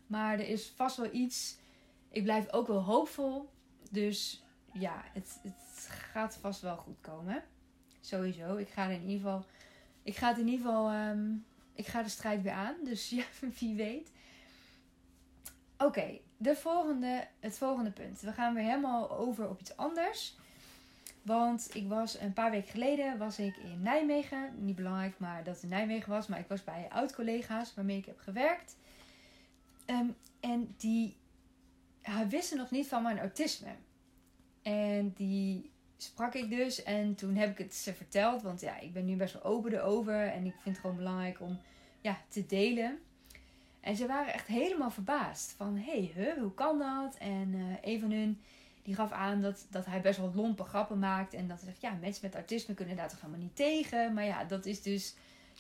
Maar 0.06 0.32
er 0.32 0.48
is 0.48 0.72
vast 0.76 0.96
wel 0.96 1.12
iets. 1.12 1.56
Ik 2.08 2.22
blijf 2.22 2.52
ook 2.52 2.66
wel 2.66 2.82
hoopvol. 2.82 3.50
Dus 3.90 4.44
ja, 4.72 5.04
het, 5.12 5.38
het 5.42 5.88
gaat 5.88 6.36
vast 6.40 6.60
wel 6.60 6.76
goed 6.76 7.00
komen. 7.00 7.42
Sowieso. 8.00 8.56
Ik 8.56 8.68
ga 8.68 8.86
in 8.86 9.00
ieder 9.00 9.16
geval. 9.16 9.44
Ik 10.02 10.16
ga 10.16 10.28
het 10.28 10.38
in 10.38 10.48
ieder 10.48 10.66
geval. 10.66 10.90
Ehm, 10.90 11.34
ik 11.72 11.86
ga 11.86 12.02
de 12.02 12.08
strijd 12.08 12.42
weer 12.42 12.52
aan. 12.52 12.76
Dus 12.84 13.10
ja, 13.18 13.24
wie 13.58 13.74
weet. 13.74 14.12
Oké, 15.78 16.18
de 16.38 16.56
volgende, 16.56 17.26
het 17.40 17.58
volgende 17.58 17.90
punt. 17.90 18.20
We 18.20 18.32
gaan 18.32 18.54
weer 18.54 18.64
helemaal 18.64 19.10
over 19.10 19.48
op 19.48 19.60
iets 19.60 19.76
anders. 19.76 20.36
Want 21.22 21.74
ik 21.74 21.88
was 21.88 22.20
een 22.20 22.32
paar 22.32 22.50
weken 22.50 22.70
geleden 22.70 23.18
was 23.18 23.38
ik 23.38 23.56
in 23.56 23.82
Nijmegen. 23.82 24.52
Niet 24.56 24.76
belangrijk, 24.76 25.18
maar 25.18 25.44
dat 25.44 25.54
het 25.54 25.62
in 25.62 25.68
Nijmegen 25.68 26.10
was. 26.10 26.26
Maar 26.26 26.38
ik 26.38 26.48
was 26.48 26.64
bij 26.64 26.86
oud-collega's 26.90 27.74
waarmee 27.74 27.96
ik 27.96 28.06
heb 28.06 28.18
gewerkt. 28.18 28.76
Um, 29.86 30.16
en 30.40 30.74
die 30.76 31.16
wisten 32.28 32.56
nog 32.56 32.70
niet 32.70 32.86
van 32.86 33.02
mijn 33.02 33.18
autisme. 33.18 33.70
En 34.62 35.12
die 35.16 35.70
sprak 35.96 36.34
ik 36.34 36.50
dus. 36.50 36.82
En 36.82 37.14
toen 37.14 37.36
heb 37.36 37.50
ik 37.50 37.58
het 37.58 37.74
ze 37.74 37.94
verteld. 37.94 38.42
Want 38.42 38.60
ja, 38.60 38.78
ik 38.78 38.92
ben 38.92 39.04
nu 39.04 39.16
best 39.16 39.32
wel 39.32 39.42
open 39.42 39.72
erover. 39.72 40.26
En 40.26 40.44
ik 40.44 40.54
vind 40.62 40.76
het 40.76 40.78
gewoon 40.78 40.96
belangrijk 40.96 41.40
om 41.40 41.58
ja, 42.00 42.18
te 42.28 42.46
delen. 42.46 42.98
En 43.80 43.96
ze 43.96 44.06
waren 44.06 44.32
echt 44.32 44.46
helemaal 44.46 44.90
verbaasd. 44.90 45.54
Van, 45.56 45.76
hé, 45.76 46.10
hey, 46.14 46.34
hoe 46.38 46.54
kan 46.54 46.78
dat? 46.78 47.16
En 47.16 47.48
uh, 47.54 47.74
een 47.82 48.00
van 48.00 48.10
hun, 48.10 48.40
die 48.82 48.94
gaf 48.94 49.10
aan 49.10 49.42
dat, 49.42 49.66
dat 49.70 49.86
hij 49.86 50.00
best 50.00 50.18
wel 50.18 50.32
lompe 50.34 50.64
grappen 50.64 50.98
maakt. 50.98 51.34
En 51.34 51.48
dat 51.48 51.56
hij 51.56 51.68
zegt, 51.68 51.80
ja, 51.80 51.98
mensen 52.00 52.26
met 52.26 52.34
autisme 52.34 52.74
kunnen 52.74 52.96
daar 52.96 53.08
toch 53.08 53.20
helemaal 53.20 53.42
niet 53.42 53.56
tegen. 53.56 54.14
Maar 54.14 54.24
ja, 54.24 54.44
dat 54.44 54.66
is 54.66 54.82
dus, 54.82 55.14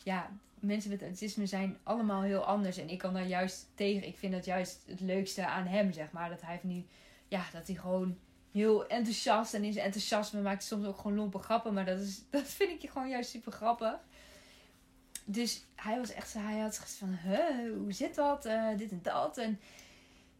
ja, 0.04 0.30
mensen 0.60 0.90
met 0.90 1.02
autisme 1.02 1.46
zijn 1.46 1.76
allemaal 1.82 2.22
heel 2.22 2.44
anders. 2.44 2.76
En 2.76 2.88
ik 2.88 2.98
kan 2.98 3.14
daar 3.14 3.26
juist 3.26 3.66
tegen. 3.74 4.06
Ik 4.06 4.16
vind 4.16 4.32
dat 4.32 4.44
juist 4.44 4.82
het 4.86 5.00
leukste 5.00 5.46
aan 5.46 5.66
hem, 5.66 5.92
zeg 5.92 6.10
maar. 6.10 6.28
Dat 6.28 6.40
hij 6.40 6.50
heeft 6.50 6.64
nu, 6.64 6.84
ja, 7.28 7.44
dat 7.52 7.66
hij 7.66 7.76
gewoon 7.76 8.18
heel 8.52 8.86
enthousiast. 8.86 9.54
En 9.54 9.64
in 9.64 9.72
zijn 9.72 9.84
enthousiasme 9.84 10.40
maakt 10.40 10.64
soms 10.64 10.86
ook 10.86 10.98
gewoon 10.98 11.16
lompe 11.16 11.38
grappen. 11.38 11.74
Maar 11.74 11.84
dat, 11.84 12.00
is, 12.00 12.22
dat 12.30 12.46
vind 12.46 12.82
ik 12.82 12.90
gewoon 12.90 13.08
juist 13.08 13.30
super 13.30 13.52
grappig. 13.52 13.98
Dus 15.30 15.64
hij 15.74 15.98
was 15.98 16.12
echt 16.12 16.30
zo, 16.30 16.38
hij 16.38 16.58
had 16.58 16.78
gezegd 16.78 16.98
van, 16.98 17.18
huh, 17.30 17.76
hoe 17.76 17.92
zit 17.92 18.14
dat? 18.14 18.44
Eh, 18.44 18.76
dit 18.76 18.90
en 18.90 19.00
dat. 19.02 19.38
En 19.38 19.60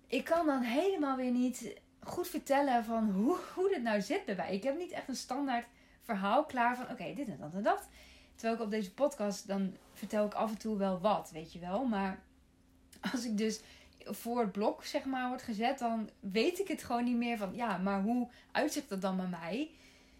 ik 0.06 0.24
kan 0.24 0.46
dan 0.46 0.62
helemaal 0.62 1.16
weer 1.16 1.30
niet 1.30 1.74
goed 2.00 2.28
vertellen 2.28 2.84
van 2.84 3.10
hoe, 3.10 3.38
hoe 3.54 3.68
dit 3.68 3.82
nou 3.82 4.00
zit 4.00 4.24
bij 4.24 4.34
mij. 4.34 4.54
Ik 4.54 4.62
heb 4.62 4.78
niet 4.78 4.90
echt 4.90 5.08
een 5.08 5.16
standaard 5.16 5.66
verhaal 6.02 6.44
klaar 6.44 6.76
van, 6.76 6.90
oké, 6.90 7.14
dit 7.14 7.28
en 7.28 7.38
dat 7.40 7.54
en 7.54 7.62
dat. 7.62 7.88
Terwijl 8.34 8.54
ik 8.54 8.64
op 8.64 8.70
deze 8.70 8.94
podcast, 8.94 9.46
dan 9.46 9.76
vertel 9.92 10.26
ik 10.26 10.34
af 10.34 10.50
en 10.50 10.58
toe 10.58 10.76
wel 10.76 11.00
wat, 11.00 11.30
weet 11.32 11.52
je 11.52 11.58
wel. 11.58 11.84
Maar 11.84 12.22
als 13.12 13.24
ik 13.24 13.38
dus 13.38 13.60
voor 14.04 14.40
het 14.40 14.52
blok, 14.52 14.84
zeg 14.84 15.04
maar, 15.04 15.28
wordt 15.28 15.42
gezet, 15.42 15.78
dan 15.78 16.10
weet 16.20 16.58
ik 16.58 16.68
het 16.68 16.84
gewoon 16.84 17.04
niet 17.04 17.16
meer 17.16 17.36
van, 17.36 17.54
ja, 17.54 17.78
maar 17.78 18.02
hoe 18.02 18.28
uitzicht 18.52 18.88
dat 18.88 19.00
dan 19.00 19.16
bij 19.16 19.26
mij? 19.26 19.70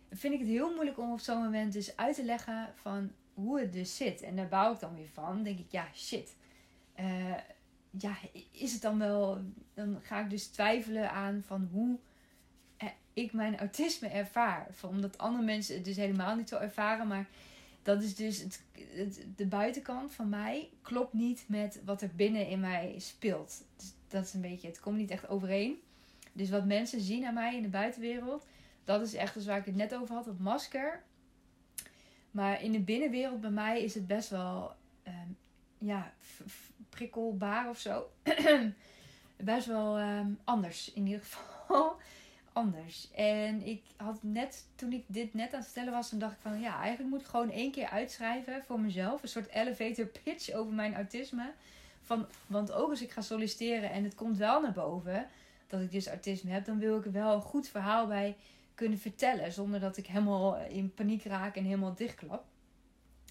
Dan 0.08 0.18
vind 0.18 0.34
ik 0.34 0.40
het 0.40 0.48
heel 0.48 0.74
moeilijk 0.74 0.98
om 0.98 1.12
op 1.12 1.20
zo'n 1.20 1.42
moment 1.42 1.72
dus 1.72 1.96
uit 1.96 2.14
te 2.14 2.24
leggen 2.24 2.72
van 2.74 3.12
hoe 3.42 3.60
het 3.60 3.72
dus 3.72 3.96
zit. 3.96 4.22
En 4.22 4.36
daar 4.36 4.48
bouw 4.48 4.72
ik 4.72 4.80
dan 4.80 4.94
weer 4.94 5.08
van. 5.12 5.42
Denk 5.42 5.58
ik, 5.58 5.70
ja, 5.70 5.88
shit. 5.94 6.34
Uh, 7.00 7.34
ja, 7.90 8.16
is 8.50 8.72
het 8.72 8.82
dan 8.82 8.98
wel. 8.98 9.40
Dan 9.74 9.98
ga 10.02 10.20
ik 10.20 10.30
dus 10.30 10.46
twijfelen 10.46 11.10
aan 11.10 11.42
van 11.46 11.68
hoe 11.72 11.98
ik 13.12 13.32
mijn 13.32 13.58
autisme 13.58 14.08
ervaar. 14.08 14.66
Omdat 14.82 15.18
andere 15.18 15.44
mensen 15.44 15.74
het 15.74 15.84
dus 15.84 15.96
helemaal 15.96 16.36
niet 16.36 16.48
zo 16.48 16.56
ervaren. 16.56 17.06
Maar 17.06 17.26
dat 17.82 18.02
is 18.02 18.14
dus 18.14 18.40
het, 18.40 19.26
de 19.36 19.46
buitenkant 19.46 20.12
van 20.12 20.28
mij 20.28 20.70
klopt 20.82 21.12
niet 21.12 21.44
met 21.46 21.80
wat 21.84 22.02
er 22.02 22.10
binnen 22.16 22.48
in 22.48 22.60
mij 22.60 22.94
speelt. 22.98 23.64
Dus 23.76 23.92
dat 24.08 24.24
is 24.24 24.34
een 24.34 24.40
beetje, 24.40 24.68
het 24.68 24.80
komt 24.80 24.96
niet 24.96 25.10
echt 25.10 25.28
overeen. 25.28 25.80
Dus 26.32 26.50
wat 26.50 26.64
mensen 26.64 27.00
zien 27.00 27.24
aan 27.24 27.34
mij 27.34 27.56
in 27.56 27.62
de 27.62 27.68
buitenwereld, 27.68 28.46
dat 28.84 29.02
is 29.02 29.14
echt 29.14 29.34
dus 29.34 29.46
waar 29.46 29.58
ik 29.58 29.64
het 29.64 29.76
net 29.76 29.94
over 29.94 30.14
had, 30.14 30.26
het 30.26 30.38
masker. 30.38 31.02
Maar 32.30 32.62
in 32.62 32.72
de 32.72 32.80
binnenwereld 32.80 33.40
bij 33.40 33.50
mij 33.50 33.82
is 33.82 33.94
het 33.94 34.06
best 34.06 34.30
wel 34.30 34.72
um, 35.06 35.36
ja, 35.78 36.12
prikkelbaar 36.88 37.68
of 37.68 37.78
zo. 37.78 38.10
best 39.36 39.66
wel 39.66 40.00
um, 40.00 40.38
anders 40.44 40.92
in 40.92 41.06
ieder 41.06 41.22
geval. 41.24 41.96
anders. 42.52 43.10
En 43.14 43.66
ik 43.66 43.82
had 43.96 44.18
net, 44.22 44.66
toen 44.74 44.92
ik 44.92 45.04
dit 45.06 45.34
net 45.34 45.52
aan 45.52 45.60
het 45.60 45.68
stellen 45.68 45.92
was, 45.92 46.10
dan 46.10 46.18
dacht 46.18 46.32
ik 46.32 46.40
van 46.40 46.60
ja, 46.60 46.80
eigenlijk 46.80 47.10
moet 47.10 47.20
ik 47.20 47.26
gewoon 47.26 47.50
één 47.50 47.70
keer 47.70 47.88
uitschrijven 47.88 48.62
voor 48.66 48.80
mezelf. 48.80 49.22
Een 49.22 49.28
soort 49.28 49.50
elevator 49.50 50.06
pitch 50.06 50.52
over 50.52 50.72
mijn 50.72 50.94
autisme. 50.94 51.52
Van, 52.02 52.26
want 52.46 52.72
ook 52.72 52.90
als 52.90 53.02
ik 53.02 53.10
ga 53.10 53.20
solliciteren 53.20 53.90
en 53.90 54.04
het 54.04 54.14
komt 54.14 54.36
wel 54.36 54.60
naar 54.60 54.72
boven 54.72 55.26
dat 55.66 55.80
ik 55.80 55.90
dus 55.90 56.06
autisme 56.06 56.50
heb, 56.50 56.64
dan 56.64 56.78
wil 56.78 56.98
ik 56.98 57.04
er 57.04 57.12
wel 57.12 57.34
een 57.34 57.42
goed 57.42 57.68
verhaal 57.68 58.06
bij 58.06 58.36
kunnen 58.78 58.98
vertellen. 58.98 59.52
Zonder 59.52 59.80
dat 59.80 59.96
ik 59.96 60.06
helemaal 60.06 60.56
in 60.56 60.94
paniek 60.94 61.24
raak 61.24 61.56
en 61.56 61.64
helemaal 61.64 61.94
dichtklap. 61.94 62.44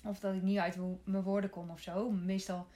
Of 0.04 0.20
dat 0.20 0.36
ik 0.36 0.42
niet 0.42 0.58
uit 0.58 0.77
mijn 1.04 1.24
woorden 1.24 1.50
kom 1.50 1.70
of 1.70 1.80
zo. 1.80 2.10
Meestal 2.12 2.68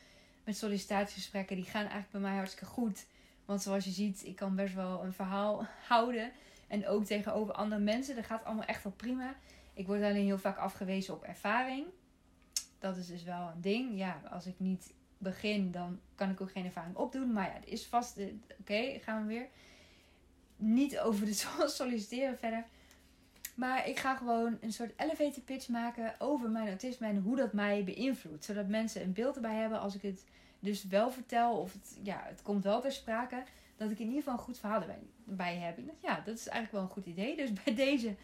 met 0.43 0.57
sollicitatiegesprekken, 0.57 1.55
die 1.55 1.65
gaan 1.65 1.81
eigenlijk 1.81 2.11
bij 2.11 2.21
mij 2.21 2.35
hartstikke 2.35 2.65
goed. 2.65 3.05
Want 3.45 3.61
zoals 3.61 3.85
je 3.85 3.91
ziet, 3.91 4.25
ik 4.25 4.35
kan 4.35 4.55
best 4.55 4.73
wel 4.73 5.03
een 5.03 5.13
verhaal 5.13 5.65
houden. 5.89 6.31
En 6.67 6.87
ook 6.87 7.05
tegenover 7.05 7.53
andere 7.53 7.81
mensen. 7.81 8.15
Dat 8.15 8.25
gaat 8.25 8.43
allemaal 8.43 8.65
echt 8.65 8.83
wel 8.83 8.93
prima. 8.93 9.35
Ik 9.73 9.87
word 9.87 10.01
alleen 10.01 10.25
heel 10.25 10.37
vaak 10.39 10.57
afgewezen 10.57 11.13
op 11.13 11.23
ervaring. 11.23 11.85
Dat 12.79 12.97
is 12.97 13.07
dus 13.07 13.23
wel 13.23 13.47
een 13.47 13.61
ding. 13.61 13.97
Ja, 13.97 14.21
als 14.29 14.45
ik 14.45 14.55
niet 14.57 14.93
begin, 15.17 15.71
dan 15.71 15.99
kan 16.15 16.29
ik 16.29 16.41
ook 16.41 16.51
geen 16.51 16.65
ervaring 16.65 16.95
opdoen. 16.95 17.31
Maar 17.31 17.47
ja, 17.47 17.53
het 17.53 17.67
is 17.67 17.85
vast. 17.85 18.17
Eh, 18.17 18.25
oké, 18.59 18.99
gaan 18.99 19.21
we 19.21 19.33
weer. 19.33 19.47
Niet 20.61 20.99
over 20.99 21.25
de 21.25 21.33
solliciteren 21.67 22.37
verder. 22.37 22.65
Maar 23.55 23.87
ik 23.87 23.99
ga 23.99 24.15
gewoon 24.15 24.57
een 24.61 24.73
soort 24.73 24.93
elevator 24.97 25.43
pitch 25.43 25.67
maken 25.67 26.13
over 26.19 26.49
mijn 26.49 26.67
autisme 26.67 27.07
en 27.07 27.17
hoe 27.17 27.35
dat 27.35 27.53
mij 27.53 27.83
beïnvloedt. 27.83 28.45
Zodat 28.45 28.67
mensen 28.67 29.01
een 29.01 29.13
beeld 29.13 29.35
erbij 29.35 29.55
hebben 29.55 29.79
als 29.79 29.95
ik 29.95 30.01
het 30.01 30.25
dus 30.59 30.83
wel 30.87 31.11
vertel 31.11 31.57
of 31.57 31.73
het, 31.73 31.97
ja, 32.03 32.21
het 32.25 32.41
komt 32.41 32.63
wel 32.63 32.81
ter 32.81 32.91
sprake. 32.91 33.43
Dat 33.77 33.91
ik 33.91 33.99
in 33.99 34.05
ieder 34.05 34.19
geval 34.19 34.33
een 34.33 34.43
goed 34.43 34.59
verhaal 34.59 34.83
erbij, 35.27 35.55
heb. 35.55 35.79
Ja, 36.01 36.21
dat 36.25 36.37
is 36.37 36.47
eigenlijk 36.47 36.71
wel 36.71 36.81
een 36.81 37.03
goed 37.03 37.05
idee. 37.05 37.35
Dus 37.35 37.53
bij 37.63 37.75
deze 37.75 38.15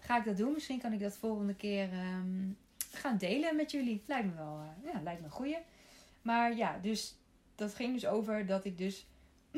ga 0.00 0.18
ik 0.18 0.24
dat 0.24 0.36
doen. 0.36 0.52
Misschien 0.52 0.80
kan 0.80 0.92
ik 0.92 1.00
dat 1.00 1.16
volgende 1.16 1.54
keer 1.54 1.88
um, 1.92 2.56
gaan 2.92 3.16
delen 3.16 3.56
met 3.56 3.70
jullie. 3.70 4.02
Lijkt 4.06 4.26
me 4.26 4.34
wel, 4.34 4.60
uh, 4.60 4.92
ja, 4.92 5.00
lijkt 5.02 5.20
me 5.20 5.26
een 5.26 5.32
goeie. 5.32 5.58
Maar 6.22 6.56
ja, 6.56 6.78
dus 6.82 7.14
dat 7.54 7.74
ging 7.74 7.92
dus 7.92 8.06
over 8.06 8.46
dat 8.46 8.64
ik 8.64 8.78
dus 8.78 9.06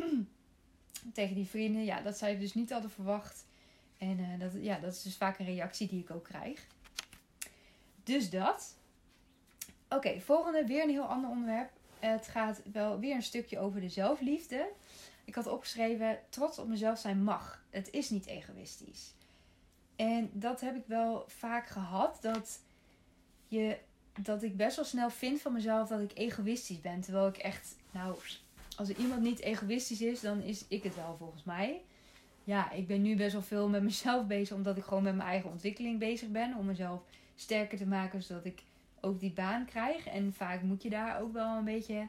tegen 1.12 1.34
die 1.34 1.46
vrienden, 1.46 1.84
ja, 1.84 2.00
dat 2.00 2.18
zij 2.18 2.38
dus 2.38 2.54
niet 2.54 2.70
hadden 2.70 2.90
verwacht. 2.90 3.46
En 3.98 4.18
uh, 4.18 4.40
dat, 4.40 4.52
ja, 4.60 4.78
dat 4.78 4.92
is 4.92 5.02
dus 5.02 5.16
vaak 5.16 5.38
een 5.38 5.46
reactie 5.46 5.88
die 5.88 6.00
ik 6.00 6.10
ook 6.10 6.24
krijg. 6.24 6.66
Dus 8.04 8.30
dat. 8.30 8.76
Oké, 9.88 10.20
volgende, 10.20 10.66
weer 10.66 10.82
een 10.82 10.90
heel 10.90 11.04
ander 11.04 11.30
onderwerp. 11.30 11.70
Het 11.98 12.26
gaat 12.28 12.62
wel 12.72 12.98
weer 12.98 13.14
een 13.14 13.22
stukje 13.22 13.58
over 13.58 13.80
de 13.80 13.88
zelfliefde. 13.88 14.68
Ik 15.24 15.34
had 15.34 15.46
opgeschreven: 15.46 16.18
trots 16.28 16.58
op 16.58 16.68
mezelf 16.68 16.98
zijn 16.98 17.22
mag. 17.22 17.64
Het 17.70 17.90
is 17.90 18.10
niet 18.10 18.26
egoïstisch. 18.26 19.14
En 19.96 20.30
dat 20.32 20.60
heb 20.60 20.76
ik 20.76 20.86
wel 20.86 21.24
vaak 21.26 21.66
gehad. 21.66 22.18
Dat, 22.20 22.60
je, 23.48 23.78
dat 24.20 24.42
ik 24.42 24.56
best 24.56 24.76
wel 24.76 24.84
snel 24.84 25.10
vind 25.10 25.40
van 25.40 25.52
mezelf 25.52 25.88
dat 25.88 26.00
ik 26.00 26.10
egoïstisch 26.14 26.80
ben. 26.80 27.00
Terwijl 27.00 27.26
ik 27.26 27.36
echt, 27.36 27.76
nou, 27.90 28.18
als 28.78 28.88
er 28.88 28.96
iemand 28.96 29.22
niet 29.22 29.40
egoïstisch 29.40 30.00
is, 30.00 30.20
dan 30.20 30.42
is 30.42 30.64
ik 30.68 30.82
het 30.82 30.94
wel 30.94 31.16
volgens 31.18 31.44
mij. 31.44 31.80
Ja, 32.44 32.70
ik 32.70 32.86
ben 32.86 33.02
nu 33.02 33.16
best 33.16 33.32
wel 33.32 33.42
veel 33.42 33.68
met 33.68 33.82
mezelf 33.82 34.26
bezig, 34.26 34.56
omdat 34.56 34.76
ik 34.76 34.84
gewoon 34.84 35.02
met 35.02 35.16
mijn 35.16 35.28
eigen 35.28 35.50
ontwikkeling 35.50 35.98
bezig 35.98 36.28
ben. 36.28 36.56
Om 36.56 36.66
mezelf 36.66 37.02
sterker 37.34 37.78
te 37.78 37.86
maken, 37.86 38.22
zodat 38.22 38.44
ik 38.44 38.62
ook 39.00 39.20
die 39.20 39.32
baan 39.32 39.64
krijg. 39.64 40.06
En 40.06 40.32
vaak 40.32 40.62
moet 40.62 40.82
je 40.82 40.90
daar 40.90 41.20
ook 41.20 41.32
wel 41.32 41.56
een 41.56 41.64
beetje 41.64 42.08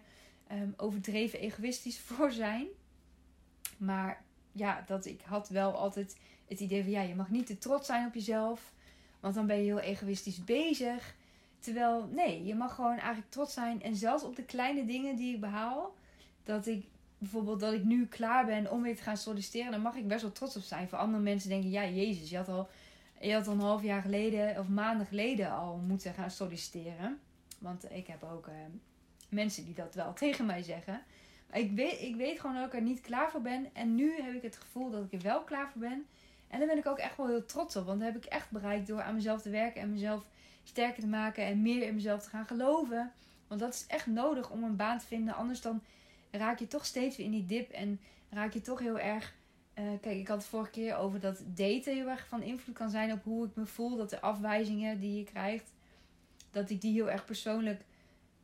um, 0.52 0.74
overdreven 0.78 1.40
egoïstisch 1.40 2.00
voor 2.08 2.32
zijn. 2.32 2.68
Maar 3.78 4.24
ja, 4.52 4.84
dat 4.88 5.06
ik 5.06 5.22
had 5.22 5.50
wel 5.50 5.72
altijd 5.72 6.18
het 6.48 6.60
idee 6.60 6.84
van 6.84 6.92
ja, 6.92 7.02
je 7.02 7.16
mag 7.16 7.30
niet 7.30 7.46
te 7.46 7.58
trots 7.58 7.86
zijn 7.86 8.08
op 8.08 8.14
jezelf. 8.14 8.74
Want 9.20 9.36
dan 9.36 9.48
ben 9.48 9.58
je 9.58 9.64
heel 9.64 9.80
egoïstisch 9.80 10.44
bezig. 10.44 11.16
Terwijl, 11.60 12.10
nee, 12.12 12.46
je 12.46 12.56
mag 12.56 12.76
gewoon 12.76 12.98
eigenlijk 12.98 13.32
trots 13.32 13.54
zijn. 13.54 13.82
En 13.82 13.96
zelfs 13.96 14.24
op 14.24 14.36
de 14.36 14.44
kleine 14.44 14.86
dingen 14.86 15.16
die 15.16 15.34
ik 15.34 15.40
behaal. 15.40 15.98
Dat 16.50 16.68
ik 16.68 16.86
bijvoorbeeld 17.18 17.60
dat 17.60 17.74
ik 17.74 17.84
nu 17.84 18.06
klaar 18.06 18.46
ben 18.46 18.72
om 18.72 18.82
weer 18.82 18.96
te 18.96 19.04
gaan 19.04 19.18
solliciteren. 19.18 19.72
Dan 19.72 19.82
mag 19.82 19.96
ik 19.96 20.08
best 20.08 20.22
wel 20.22 20.32
trots 20.32 20.56
op 20.56 20.62
zijn. 20.62 20.90
Voor 20.90 20.98
andere 20.98 21.24
mensen 21.24 21.50
denken, 21.50 21.70
ja, 21.70 21.86
Jezus, 21.86 22.30
je 22.30 22.38
had 22.38 22.48
al 22.48 22.70
je 23.20 23.34
had 23.34 23.48
al 23.48 23.54
een 23.54 23.60
half 23.60 23.84
jaar 23.84 24.02
geleden 24.02 24.60
of 24.60 24.68
maanden 24.68 25.08
geleden 25.08 25.52
al 25.52 25.78
moeten 25.88 26.14
gaan 26.14 26.32
solliciteren. 26.32 27.20
Want 27.58 27.92
ik 27.92 28.08
heb 28.08 28.24
ook 28.24 28.48
uh, 28.48 28.54
mensen 29.30 29.66
die 29.66 29.74
dat 29.74 29.96
wel 29.96 30.14
tegen 30.24 30.46
mij 30.46 30.64
zeggen. 30.64 31.02
Maar 31.50 31.60
ik 31.60 31.72
weet, 31.72 32.02
ik 32.02 32.16
weet 32.16 32.40
gewoon 32.40 32.56
dat 32.56 32.66
ik 32.66 32.74
er 32.74 32.82
niet 32.82 33.02
klaar 33.02 33.32
voor 33.32 33.42
ben. 33.42 33.70
En 33.74 33.96
nu 33.96 34.22
heb 34.22 34.34
ik 34.34 34.42
het 34.42 34.56
gevoel 34.56 34.90
dat 34.90 35.04
ik 35.04 35.14
er 35.14 35.22
wel 35.22 35.44
klaar 35.44 35.70
voor 35.72 35.82
ben. 35.82 36.06
En 36.48 36.60
daar 36.60 36.68
ben 36.68 36.78
ik 36.78 36.88
ook 36.88 36.98
echt 36.98 37.18
wel 37.18 37.28
heel 37.28 37.46
trots 37.46 37.76
op. 37.76 37.86
Want 37.86 38.00
dat 38.00 38.14
heb 38.14 38.24
ik 38.24 38.30
echt 38.30 38.52
bereikt 38.52 38.88
door 38.88 39.02
aan 39.02 39.16
mezelf 39.16 39.42
te 39.42 39.50
werken 39.50 39.82
en 39.82 39.92
mezelf 39.92 40.30
sterker 40.64 41.02
te 41.02 41.08
maken 41.08 41.46
en 41.46 41.62
meer 41.62 41.84
in 41.88 41.96
mezelf 41.96 42.24
te 42.24 42.30
gaan 42.30 42.46
geloven. 42.46 43.12
Want 43.48 43.62
dat 43.62 43.74
is 43.74 43.86
echt 43.88 44.06
nodig 44.06 44.50
om 44.50 44.64
een 44.64 44.76
baan 44.76 45.00
te 45.00 45.06
vinden. 45.06 45.36
Anders 45.36 45.62
dan 45.62 45.82
raak 46.32 46.60
je 46.60 46.68
toch 46.68 46.86
steeds 46.86 47.18
weer 47.18 47.26
in 47.26 47.32
die 47.32 47.46
dip 47.46 47.72
en 47.72 48.00
raak 48.30 48.54
je 48.54 48.62
toch 48.62 48.80
heel 48.80 49.00
erg 49.00 49.38
eh, 49.80 49.86
kijk, 50.02 50.18
ik 50.18 50.28
had 50.28 50.38
het 50.38 50.48
vorige 50.48 50.72
keer 50.72 50.96
over 50.96 51.20
dat 51.20 51.42
daten 51.46 51.94
heel 51.94 52.08
erg 52.08 52.28
van 52.28 52.42
invloed 52.42 52.76
kan 52.76 52.90
zijn 52.90 53.12
op 53.12 53.24
hoe 53.24 53.46
ik 53.46 53.56
me 53.56 53.66
voel. 53.66 53.98
Dat 53.98 54.10
de 54.10 54.22
afwijzingen 54.22 55.00
die 55.00 55.18
je 55.18 55.24
krijgt, 55.24 55.72
dat 56.52 56.70
ik 56.70 56.82
die 56.82 56.94
heel 56.94 57.10
erg 57.10 57.26
persoonlijk 57.26 57.82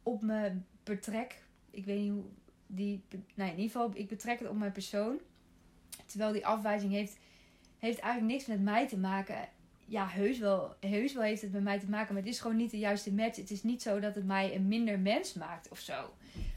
op 0.03 0.21
me 0.21 0.51
betrek. 0.83 1.41
Ik 1.71 1.85
weet 1.85 1.99
niet 1.99 2.11
hoe 2.11 2.23
die. 2.67 3.03
Nou, 3.09 3.49
in 3.51 3.57
ieder 3.59 3.71
geval, 3.71 3.91
ik 3.93 4.07
betrek 4.07 4.39
het 4.39 4.49
op 4.49 4.57
mijn 4.57 4.71
persoon. 4.71 5.19
Terwijl 6.05 6.31
die 6.31 6.45
afwijzing 6.45 6.91
heeft, 6.91 7.17
heeft 7.79 7.99
eigenlijk 7.99 8.33
niks 8.33 8.45
met 8.45 8.61
mij 8.61 8.87
te 8.87 8.97
maken. 8.97 9.49
Ja, 9.85 10.07
heus 10.07 10.39
wel, 10.39 10.75
heus 10.79 11.13
wel 11.13 11.23
heeft 11.23 11.41
het 11.41 11.51
met 11.51 11.63
mij 11.63 11.79
te 11.79 11.89
maken, 11.89 12.13
maar 12.13 12.23
het 12.23 12.31
is 12.31 12.39
gewoon 12.39 12.57
niet 12.57 12.71
de 12.71 12.79
juiste 12.79 13.13
match. 13.13 13.37
Het 13.37 13.51
is 13.51 13.63
niet 13.63 13.81
zo 13.81 13.99
dat 13.99 14.15
het 14.15 14.25
mij 14.25 14.55
een 14.55 14.67
minder 14.67 14.99
mens 14.99 15.33
maakt 15.33 15.69
of 15.69 15.79
zo. 15.79 16.13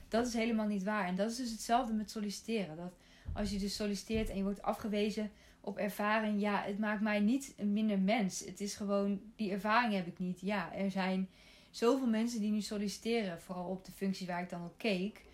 Dat 0.09 0.27
is 0.27 0.35
helemaal 0.35 0.67
niet 0.67 0.83
waar. 0.83 1.07
En 1.07 1.15
dat 1.15 1.31
is 1.31 1.37
dus 1.37 1.51
hetzelfde 1.51 1.93
met 1.93 2.11
solliciteren. 2.11 2.77
Dat 2.77 2.93
als 3.33 3.51
je 3.51 3.59
dus 3.59 3.77
solliciteert 3.77 4.29
en 4.29 4.37
je 4.37 4.43
wordt 4.43 4.63
afgewezen 4.63 5.31
op 5.61 5.77
ervaring, 5.77 6.41
ja, 6.41 6.63
het 6.63 6.79
maakt 6.79 7.01
mij 7.01 7.21
niet 7.21 7.55
een 7.57 7.73
minder 7.73 7.99
mens. 7.99 8.45
Het 8.45 8.61
is 8.61 8.75
gewoon, 8.75 9.21
die 9.37 9.51
ervaring 9.51 9.95
heb 9.95 10.07
ik 10.07 10.19
niet. 10.19 10.41
Ja, 10.41 10.75
er 10.75 10.91
zijn 10.91 11.29
zoveel 11.71 12.07
mensen 12.07 12.41
die 12.41 12.51
nu 12.51 12.61
solliciteren, 12.61 13.41
vooral 13.41 13.65
op 13.65 13.85
de 13.85 13.93
functies 13.93 14.27
waar 14.27 14.43
ik 14.43 14.51
dan 14.51 14.65
op 14.65 14.75
keek. 14.77 15.25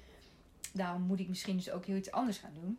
Daarom 0.72 1.02
moet 1.02 1.20
ik 1.20 1.28
misschien 1.28 1.56
dus 1.56 1.70
ook 1.70 1.84
heel 1.84 1.96
iets 1.96 2.10
anders 2.10 2.38
gaan 2.38 2.54
doen. 2.60 2.78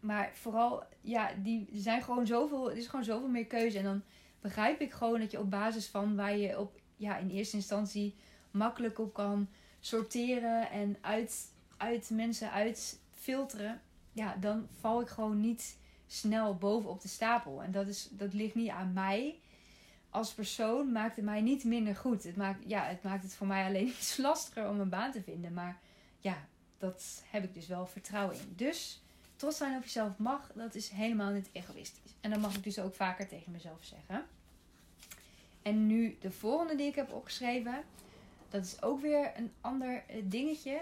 Maar 0.00 0.30
vooral, 0.34 0.82
ja, 1.00 1.30
die 1.42 1.68
zijn 1.72 2.02
gewoon 2.02 2.26
zoveel, 2.26 2.70
er 2.70 2.76
is 2.76 2.86
gewoon 2.86 3.04
zoveel 3.04 3.28
meer 3.28 3.46
keuze. 3.46 3.78
En 3.78 3.84
dan 3.84 4.02
begrijp 4.40 4.80
ik 4.80 4.92
gewoon 4.92 5.20
dat 5.20 5.30
je 5.30 5.40
op 5.40 5.50
basis 5.50 5.86
van 5.86 6.16
waar 6.16 6.36
je 6.36 6.58
op, 6.58 6.80
ja, 6.96 7.18
in 7.18 7.30
eerste 7.30 7.56
instantie 7.56 8.14
makkelijk 8.50 8.98
op 8.98 9.14
kan 9.14 9.48
sorteren 9.80 10.70
en 10.70 10.96
uit, 11.00 11.52
uit 11.76 12.10
mensen 12.10 12.52
uitfilteren 12.52 13.80
ja, 14.12 14.36
dan 14.40 14.68
val 14.80 15.00
ik 15.00 15.08
gewoon 15.08 15.40
niet 15.40 15.76
snel 16.06 16.54
bovenop 16.56 17.00
de 17.00 17.08
stapel. 17.08 17.62
En 17.62 17.72
dat, 17.72 17.86
is, 17.86 18.08
dat 18.10 18.32
ligt 18.32 18.54
niet 18.54 18.68
aan 18.68 18.92
mij. 18.92 19.38
als 20.10 20.32
persoon 20.32 20.92
maakt 20.92 21.16
het 21.16 21.24
mij 21.24 21.40
niet 21.40 21.64
minder 21.64 21.96
goed. 21.96 22.22
Het 22.22 22.36
maakt, 22.36 22.64
ja, 22.66 22.84
het 22.84 23.02
maakt 23.02 23.22
het 23.22 23.34
voor 23.34 23.46
mij 23.46 23.66
alleen 23.66 23.86
iets 23.98 24.16
lastiger 24.16 24.68
om 24.68 24.80
een 24.80 24.88
baan 24.88 25.12
te 25.12 25.22
vinden. 25.22 25.52
Maar 25.52 25.78
ja, 26.18 26.46
dat 26.78 27.22
heb 27.30 27.44
ik 27.44 27.54
dus 27.54 27.66
wel 27.66 27.86
vertrouwen 27.86 28.36
in. 28.36 28.52
Dus 28.56 29.02
trots 29.36 29.56
zijn 29.56 29.76
op 29.76 29.82
jezelf 29.82 30.18
mag, 30.18 30.52
dat 30.54 30.74
is 30.74 30.88
helemaal 30.88 31.30
niet 31.30 31.48
egoïstisch. 31.52 32.14
En 32.20 32.30
dat 32.30 32.40
mag 32.40 32.56
ik 32.56 32.64
dus 32.64 32.78
ook 32.78 32.94
vaker 32.94 33.28
tegen 33.28 33.52
mezelf 33.52 33.84
zeggen. 33.84 34.26
En 35.62 35.86
nu 35.86 36.16
de 36.20 36.30
volgende 36.30 36.76
die 36.76 36.86
ik 36.86 36.94
heb 36.94 37.12
opgeschreven. 37.12 37.84
Dat 38.50 38.64
is 38.64 38.82
ook 38.82 39.00
weer 39.00 39.32
een 39.36 39.52
ander 39.60 40.02
eh, 40.06 40.16
dingetje. 40.24 40.80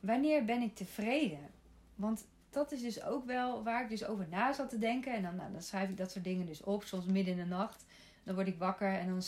Wanneer 0.00 0.44
ben 0.44 0.62
ik 0.62 0.74
tevreden? 0.74 1.50
Want 1.94 2.24
dat 2.50 2.72
is 2.72 2.80
dus 2.80 3.02
ook 3.02 3.24
wel 3.26 3.62
waar 3.62 3.82
ik 3.82 3.88
dus 3.88 4.04
over 4.04 4.26
na 4.30 4.52
zat 4.52 4.68
te 4.68 4.78
denken. 4.78 5.14
En 5.14 5.22
dan, 5.22 5.36
nou, 5.36 5.52
dan 5.52 5.62
schrijf 5.62 5.88
ik 5.88 5.96
dat 5.96 6.10
soort 6.10 6.24
dingen 6.24 6.46
dus 6.46 6.62
op. 6.62 6.84
Soms 6.84 7.04
midden 7.04 7.32
in 7.32 7.40
de 7.40 7.54
nacht. 7.54 7.84
Dan 8.24 8.34
word 8.34 8.46
ik 8.46 8.58
wakker 8.58 8.98
en 8.98 9.08
dan, 9.12 9.22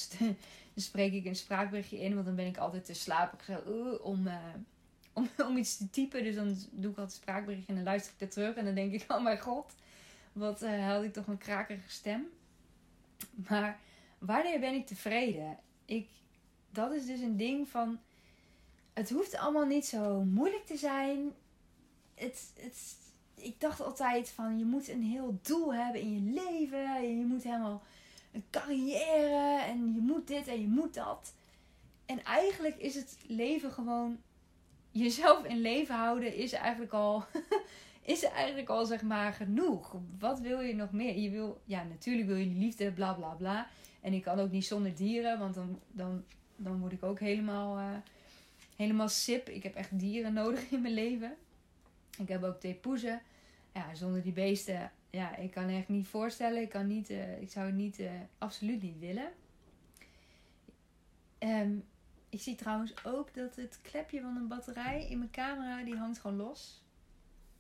spreek 0.75 1.13
ik 1.13 1.25
een 1.25 1.37
spraakberichtje 1.37 2.01
in. 2.01 2.15
Want 2.15 2.27
dan 2.27 2.35
ben 2.35 2.47
ik 2.47 2.57
altijd 2.57 2.85
te 2.85 3.33
uh, 3.49 4.05
om, 4.05 4.27
uh, 4.27 4.37
om, 5.13 5.29
om 5.47 5.57
iets 5.57 5.77
te 5.77 5.91
typen. 5.91 6.25
Dus 6.25 6.35
dan 6.35 6.57
doe 6.71 6.91
ik 6.91 6.99
altijd 6.99 7.17
een 7.17 7.23
spraakberichtje 7.23 7.69
en 7.69 7.75
dan 7.75 7.85
luister 7.85 8.13
ik 8.15 8.21
er 8.21 8.31
terug. 8.31 8.55
En 8.55 8.65
dan 8.65 8.75
denk 8.75 8.93
ik, 8.93 9.05
oh 9.09 9.23
mijn 9.23 9.41
god, 9.41 9.75
wat 10.33 10.63
uh, 10.63 10.87
had 10.87 11.03
ik 11.03 11.13
toch 11.13 11.27
een 11.27 11.39
krakerige 11.39 11.91
stem. 11.91 12.27
Maar 13.49 13.79
wanneer 14.19 14.61
ben 14.61 14.75
ik 14.75 14.87
tevreden? 14.87 15.59
Ik, 15.85 16.09
dat 16.75 16.93
is 16.93 17.07
dus 17.07 17.21
een 17.21 17.37
ding 17.37 17.69
van... 17.69 17.99
Het 18.93 19.11
hoeft 19.11 19.37
allemaal 19.37 19.67
niet 19.67 19.87
zo 19.87 20.21
moeilijk 20.21 20.67
te 20.67 20.77
zijn. 20.77 21.33
Het, 22.15 22.53
het, 22.61 22.97
ik 23.35 23.61
dacht 23.61 23.81
altijd 23.81 24.29
van 24.29 24.59
je 24.59 24.65
moet 24.65 24.89
een 24.89 25.03
heel 25.03 25.39
doel 25.43 25.75
hebben 25.75 26.01
in 26.01 26.15
je 26.15 26.43
leven. 26.43 26.97
En 26.97 27.19
je 27.19 27.25
moet 27.25 27.43
helemaal 27.43 27.83
een 28.33 28.45
carrière 28.51 29.63
en 29.63 29.95
je 29.95 30.01
moet 30.01 30.27
dit 30.27 30.49
en 30.49 30.61
je 30.61 30.69
moet 30.69 30.95
dat. 30.95 31.35
En 32.07 32.25
eigenlijk 32.25 32.77
is 32.77 32.95
het 32.95 33.17
leven 33.27 33.73
gewoon 33.73 34.19
jezelf 34.91 35.45
in 35.45 35.61
leven 35.61 35.95
houden 35.95 36.37
is 36.37 36.53
eigenlijk 36.53 36.93
al 36.93 37.25
is 38.03 38.23
eigenlijk 38.23 38.69
al 38.69 38.87
zeg 38.87 39.03
maar 39.03 39.33
genoeg. 39.33 39.97
Wat 40.19 40.41
wil 40.41 40.61
je 40.61 40.75
nog 40.75 40.93
meer? 40.93 41.19
Je 41.19 41.31
wil 41.31 41.61
ja, 41.65 41.83
natuurlijk 41.83 42.29
wil 42.29 42.37
je 42.37 42.47
liefde, 42.47 42.93
bla 42.93 43.13
bla 43.13 43.29
bla. 43.29 43.67
En 44.01 44.13
ik 44.13 44.23
kan 44.23 44.39
ook 44.39 44.51
niet 44.51 44.67
zonder 44.67 44.95
dieren, 44.95 45.39
want 45.39 45.55
dan, 45.55 45.79
dan, 45.91 46.25
dan 46.57 46.79
word 46.79 46.93
ik 46.93 47.03
ook 47.03 47.21
helemaal, 47.21 47.79
uh, 47.79 47.97
helemaal 48.77 49.09
sip. 49.09 49.49
Ik 49.49 49.63
heb 49.63 49.75
echt 49.75 49.99
dieren 49.99 50.33
nodig 50.43 50.71
in 50.71 50.83
mijn 50.83 50.95
leven. 50.95 51.37
Ik 52.19 52.29
heb 52.29 52.43
ook 52.43 52.61
twee 52.61 52.75
poezen. 52.75 53.23
Ja, 53.73 53.95
zonder 53.95 54.23
die 54.23 54.33
beesten, 54.33 54.93
ja, 55.11 55.37
ik 55.37 55.51
kan 55.51 55.69
echt 55.69 55.89
niet 55.89 56.07
voorstellen. 56.07 56.63
Ik, 56.63 56.69
kan 56.69 56.87
niet, 56.87 57.11
uh, 57.11 57.41
ik 57.43 57.51
zou 57.51 57.67
het 57.67 57.75
niet, 57.75 57.99
uh, 57.99 58.11
absoluut 58.39 58.83
niet 58.83 58.99
willen. 58.99 59.33
Um, 61.39 61.85
ik 62.29 62.41
zie 62.41 62.55
trouwens 62.55 63.05
ook 63.05 63.35
dat 63.35 63.57
het 63.57 63.79
klepje 63.83 64.21
van 64.21 64.37
een 64.37 64.49
batterij 64.49 65.07
in 65.09 65.19
mijn 65.19 65.31
camera, 65.31 65.85
die 65.85 65.97
hangt 65.97 66.19
gewoon 66.19 66.37
los. 66.37 66.83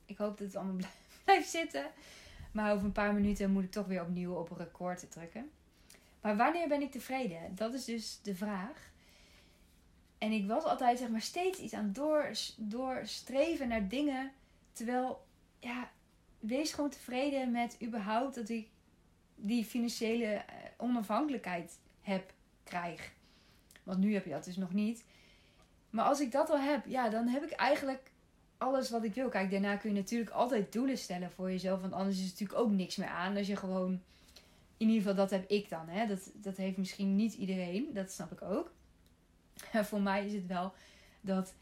Ik 0.06 0.16
hoop 0.16 0.38
dat 0.38 0.46
het 0.46 0.56
allemaal 0.56 0.76
blijft 1.24 1.50
zitten. 1.50 1.86
Maar 2.52 2.72
over 2.72 2.84
een 2.84 2.92
paar 2.92 3.14
minuten 3.14 3.50
moet 3.50 3.64
ik 3.64 3.70
toch 3.70 3.86
weer 3.86 4.02
opnieuw 4.02 4.34
op 4.34 4.50
een 4.50 4.56
record 4.56 5.10
drukken. 5.10 5.50
Maar 6.24 6.36
wanneer 6.36 6.68
ben 6.68 6.82
ik 6.82 6.90
tevreden? 6.90 7.54
Dat 7.54 7.74
is 7.74 7.84
dus 7.84 8.20
de 8.22 8.34
vraag. 8.34 8.90
En 10.18 10.32
ik 10.32 10.46
was 10.46 10.64
altijd 10.64 10.98
zeg 10.98 11.08
maar 11.08 11.20
steeds 11.20 11.58
iets 11.58 11.72
aan 11.72 11.92
door, 11.92 12.30
doorstreven 12.56 13.68
naar 13.68 13.88
dingen. 13.88 14.32
Terwijl, 14.72 15.26
ja, 15.58 15.90
wees 16.38 16.72
gewoon 16.72 16.90
tevreden 16.90 17.50
met 17.50 17.76
überhaupt 17.82 18.34
dat 18.34 18.48
ik 18.48 18.68
die 19.34 19.64
financiële 19.64 20.26
eh, 20.26 20.44
onafhankelijkheid 20.76 21.78
heb, 22.00 22.32
krijg. 22.62 23.12
Want 23.82 23.98
nu 23.98 24.14
heb 24.14 24.24
je 24.24 24.30
dat 24.30 24.44
dus 24.44 24.56
nog 24.56 24.72
niet. 24.72 25.04
Maar 25.90 26.04
als 26.04 26.20
ik 26.20 26.32
dat 26.32 26.50
al 26.50 26.60
heb, 26.60 26.86
ja, 26.86 27.08
dan 27.08 27.28
heb 27.28 27.42
ik 27.42 27.50
eigenlijk 27.50 28.10
alles 28.58 28.90
wat 28.90 29.04
ik 29.04 29.14
wil. 29.14 29.28
Kijk, 29.28 29.50
daarna 29.50 29.76
kun 29.76 29.90
je 29.90 30.00
natuurlijk 30.00 30.30
altijd 30.30 30.72
doelen 30.72 30.98
stellen 30.98 31.30
voor 31.30 31.50
jezelf. 31.50 31.80
Want 31.80 31.92
anders 31.92 32.16
is 32.16 32.22
het 32.22 32.32
natuurlijk 32.32 32.60
ook 32.60 32.70
niks 32.70 32.96
meer 32.96 33.08
aan. 33.08 33.36
Als 33.36 33.46
je 33.46 33.56
gewoon, 33.56 34.02
in 34.76 34.88
ieder 34.88 35.02
geval 35.02 35.14
dat 35.14 35.30
heb 35.30 35.50
ik 35.50 35.68
dan. 35.68 35.88
Hè? 35.88 36.06
Dat, 36.06 36.30
dat 36.34 36.56
heeft 36.56 36.76
misschien 36.76 37.16
niet 37.16 37.34
iedereen. 37.34 37.88
Dat 37.92 38.10
snap 38.10 38.32
ik 38.32 38.42
ook. 38.42 38.72
Maar 39.72 39.86
voor 39.86 40.00
mij 40.00 40.26
is 40.26 40.32
het 40.32 40.46
wel 40.46 40.72
dat, 41.20 41.54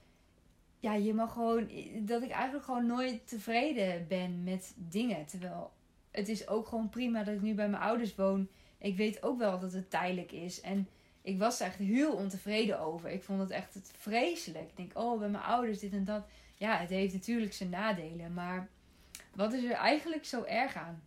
ja, 0.79 0.94
je 0.94 1.14
mag 1.14 1.33
gewoon, 1.33 1.68
dat 2.01 2.22
ik 2.22 2.31
eigenlijk 2.31 2.64
gewoon 2.64 2.87
nooit 2.87 3.29
tevreden 3.29 4.07
ben 4.09 4.42
met 4.42 4.75
dingen. 4.77 5.27
Terwijl 5.27 5.72
het 6.11 6.29
is 6.29 6.48
ook 6.48 6.66
gewoon 6.66 6.88
prima 6.88 7.25
dat 7.25 7.35
ik 7.35 7.42
nu 7.42 7.55
bij 7.55 7.68
mijn 7.68 7.83
ouders 7.83 8.14
woon. 8.14 8.48
Ik 8.79 8.96
weet 8.96 9.22
ook 9.22 9.38
wel 9.38 9.59
dat 9.59 9.72
het 9.72 9.90
tijdelijk 9.90 10.33
is. 10.33 10.61
En 10.61 10.88
ik 11.22 11.38
was 11.38 11.61
er 11.61 11.66
echt 11.66 11.77
heel 11.77 12.12
ontevreden 12.12 12.81
over. 12.81 13.11
Ik 13.11 13.22
vond 13.22 13.40
het 13.40 13.51
echt 13.51 13.90
vreselijk. 13.96 14.68
Ik 14.70 14.77
denk, 14.77 14.98
oh, 14.98 15.18
bij 15.18 15.29
mijn 15.29 15.44
ouders 15.44 15.79
dit 15.79 15.92
en 15.92 16.05
dat. 16.05 16.27
Ja, 16.57 16.77
het 16.77 16.88
heeft 16.88 17.14
natuurlijk 17.14 17.53
zijn 17.53 17.70
nadelen. 17.70 18.35
Maar 18.35 18.68
wat 19.35 19.53
is 19.53 19.64
er 19.64 19.70
eigenlijk 19.70 20.25
zo 20.25 20.42
erg 20.42 20.77
aan? 20.77 21.03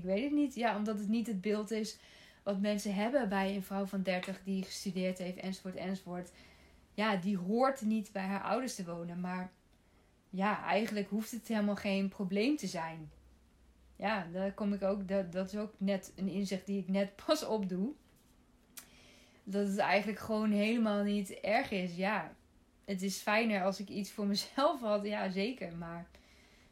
Ik 0.00 0.06
weet 0.06 0.24
het 0.24 0.32
niet. 0.32 0.54
Ja, 0.54 0.76
omdat 0.76 0.98
het 0.98 1.08
niet 1.08 1.26
het 1.26 1.40
beeld 1.40 1.70
is 1.70 1.98
wat 2.42 2.60
mensen 2.60 2.94
hebben 2.94 3.28
bij 3.28 3.54
een 3.54 3.62
vrouw 3.62 3.86
van 3.86 4.02
30 4.02 4.40
die 4.44 4.62
gestudeerd 4.62 5.18
heeft, 5.18 5.36
enzovoort, 5.36 5.74
enzovoort. 5.74 6.30
Ja, 6.94 7.16
die 7.16 7.36
hoort 7.36 7.80
niet 7.80 8.12
bij 8.12 8.22
haar 8.22 8.42
ouders 8.42 8.74
te 8.74 8.84
wonen. 8.84 9.20
Maar 9.20 9.52
ja, 10.30 10.64
eigenlijk 10.64 11.08
hoeft 11.08 11.30
het 11.30 11.48
helemaal 11.48 11.76
geen 11.76 12.08
probleem 12.08 12.56
te 12.56 12.66
zijn. 12.66 13.10
Ja, 13.96 14.26
daar 14.32 14.52
kom 14.52 14.72
ik 14.72 14.82
ook. 14.82 15.08
Dat, 15.08 15.32
dat 15.32 15.52
is 15.52 15.58
ook 15.58 15.72
net 15.78 16.12
een 16.16 16.28
inzicht 16.28 16.66
die 16.66 16.78
ik 16.78 16.88
net 16.88 17.16
pas 17.26 17.44
opdoe 17.44 17.92
dat 19.44 19.66
het 19.66 19.78
eigenlijk 19.78 20.18
gewoon 20.18 20.50
helemaal 20.50 21.02
niet 21.02 21.30
erg 21.30 21.70
is. 21.70 21.96
Ja, 21.96 22.34
het 22.84 23.02
is 23.02 23.16
fijner 23.16 23.64
als 23.64 23.80
ik 23.80 23.88
iets 23.88 24.10
voor 24.10 24.26
mezelf 24.26 24.80
had. 24.80 25.04
Ja, 25.04 25.30
zeker. 25.30 25.76
Maar 25.76 26.06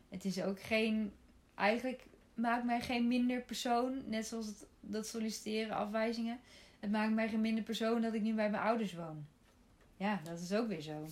het 0.08 0.24
is 0.24 0.42
ook 0.42 0.60
geen. 0.60 1.12
Eigenlijk 1.54 2.07
maakt 2.38 2.64
mij 2.64 2.80
geen 2.80 3.08
minder 3.08 3.40
persoon. 3.40 4.02
Net 4.06 4.26
zoals 4.26 4.46
het, 4.46 4.66
dat 4.80 5.06
solliciteren, 5.06 5.76
afwijzingen. 5.76 6.40
Het 6.80 6.90
maakt 6.90 7.12
mij 7.12 7.28
geen 7.28 7.40
minder 7.40 7.64
persoon 7.64 8.00
dat 8.00 8.14
ik 8.14 8.22
nu 8.22 8.34
bij 8.34 8.50
mijn 8.50 8.62
ouders 8.62 8.94
woon. 8.94 9.26
Ja, 9.96 10.20
dat 10.24 10.40
is 10.40 10.52
ook 10.52 10.68
weer 10.68 10.80
zo. 10.80 11.06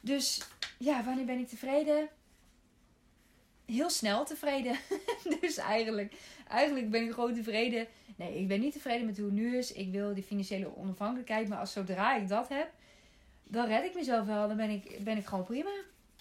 Dus 0.00 0.48
ja, 0.78 1.04
wanneer 1.04 1.24
ben 1.24 1.38
ik 1.38 1.48
tevreden? 1.48 2.08
heel 3.72 3.90
snel 3.90 4.24
tevreden. 4.24 4.76
dus 5.40 5.56
eigenlijk, 5.56 6.14
eigenlijk 6.48 6.90
ben 6.90 7.02
ik 7.02 7.12
gewoon 7.12 7.34
tevreden. 7.34 7.86
Nee, 8.16 8.38
ik 8.38 8.48
ben 8.48 8.60
niet 8.60 8.72
tevreden 8.72 9.06
met 9.06 9.16
hoe 9.16 9.26
het 9.26 9.34
nu 9.34 9.56
is. 9.56 9.72
Ik 9.72 9.90
wil 9.90 10.14
die 10.14 10.22
financiële 10.22 10.76
onafhankelijkheid. 10.76 11.48
Maar 11.48 11.58
als 11.58 11.72
zodra 11.72 12.16
ik 12.16 12.28
dat 12.28 12.48
heb, 12.48 12.70
dan 13.44 13.66
red 13.66 13.84
ik 13.84 13.94
mezelf 13.94 14.26
wel. 14.26 14.48
Dan 14.48 14.56
ben 14.56 14.70
ik, 14.70 15.04
ben 15.04 15.16
ik 15.16 15.26
gewoon 15.26 15.44
prima. 15.44 15.70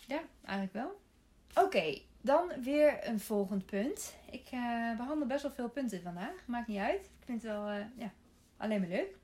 Ja, 0.06 0.22
eigenlijk 0.46 0.74
wel. 0.74 1.00
Oké, 1.66 2.00
dan 2.28 2.52
weer 2.62 3.08
een 3.08 3.20
volgend 3.20 3.66
punt. 3.66 4.16
Ik 4.32 4.52
uh, 4.54 4.98
behandel 4.98 5.28
best 5.28 5.42
wel 5.42 5.52
veel 5.52 5.70
punten 5.70 6.02
vandaag. 6.02 6.44
Maakt 6.46 6.68
niet 6.68 6.80
uit. 6.80 7.06
Ik 7.06 7.26
vind 7.26 7.42
het 7.42 7.52
wel 7.52 7.70
uh, 7.70 7.76
ja, 7.96 8.12
alleen 8.58 8.80
maar 8.80 8.90
leuk. 8.90 9.16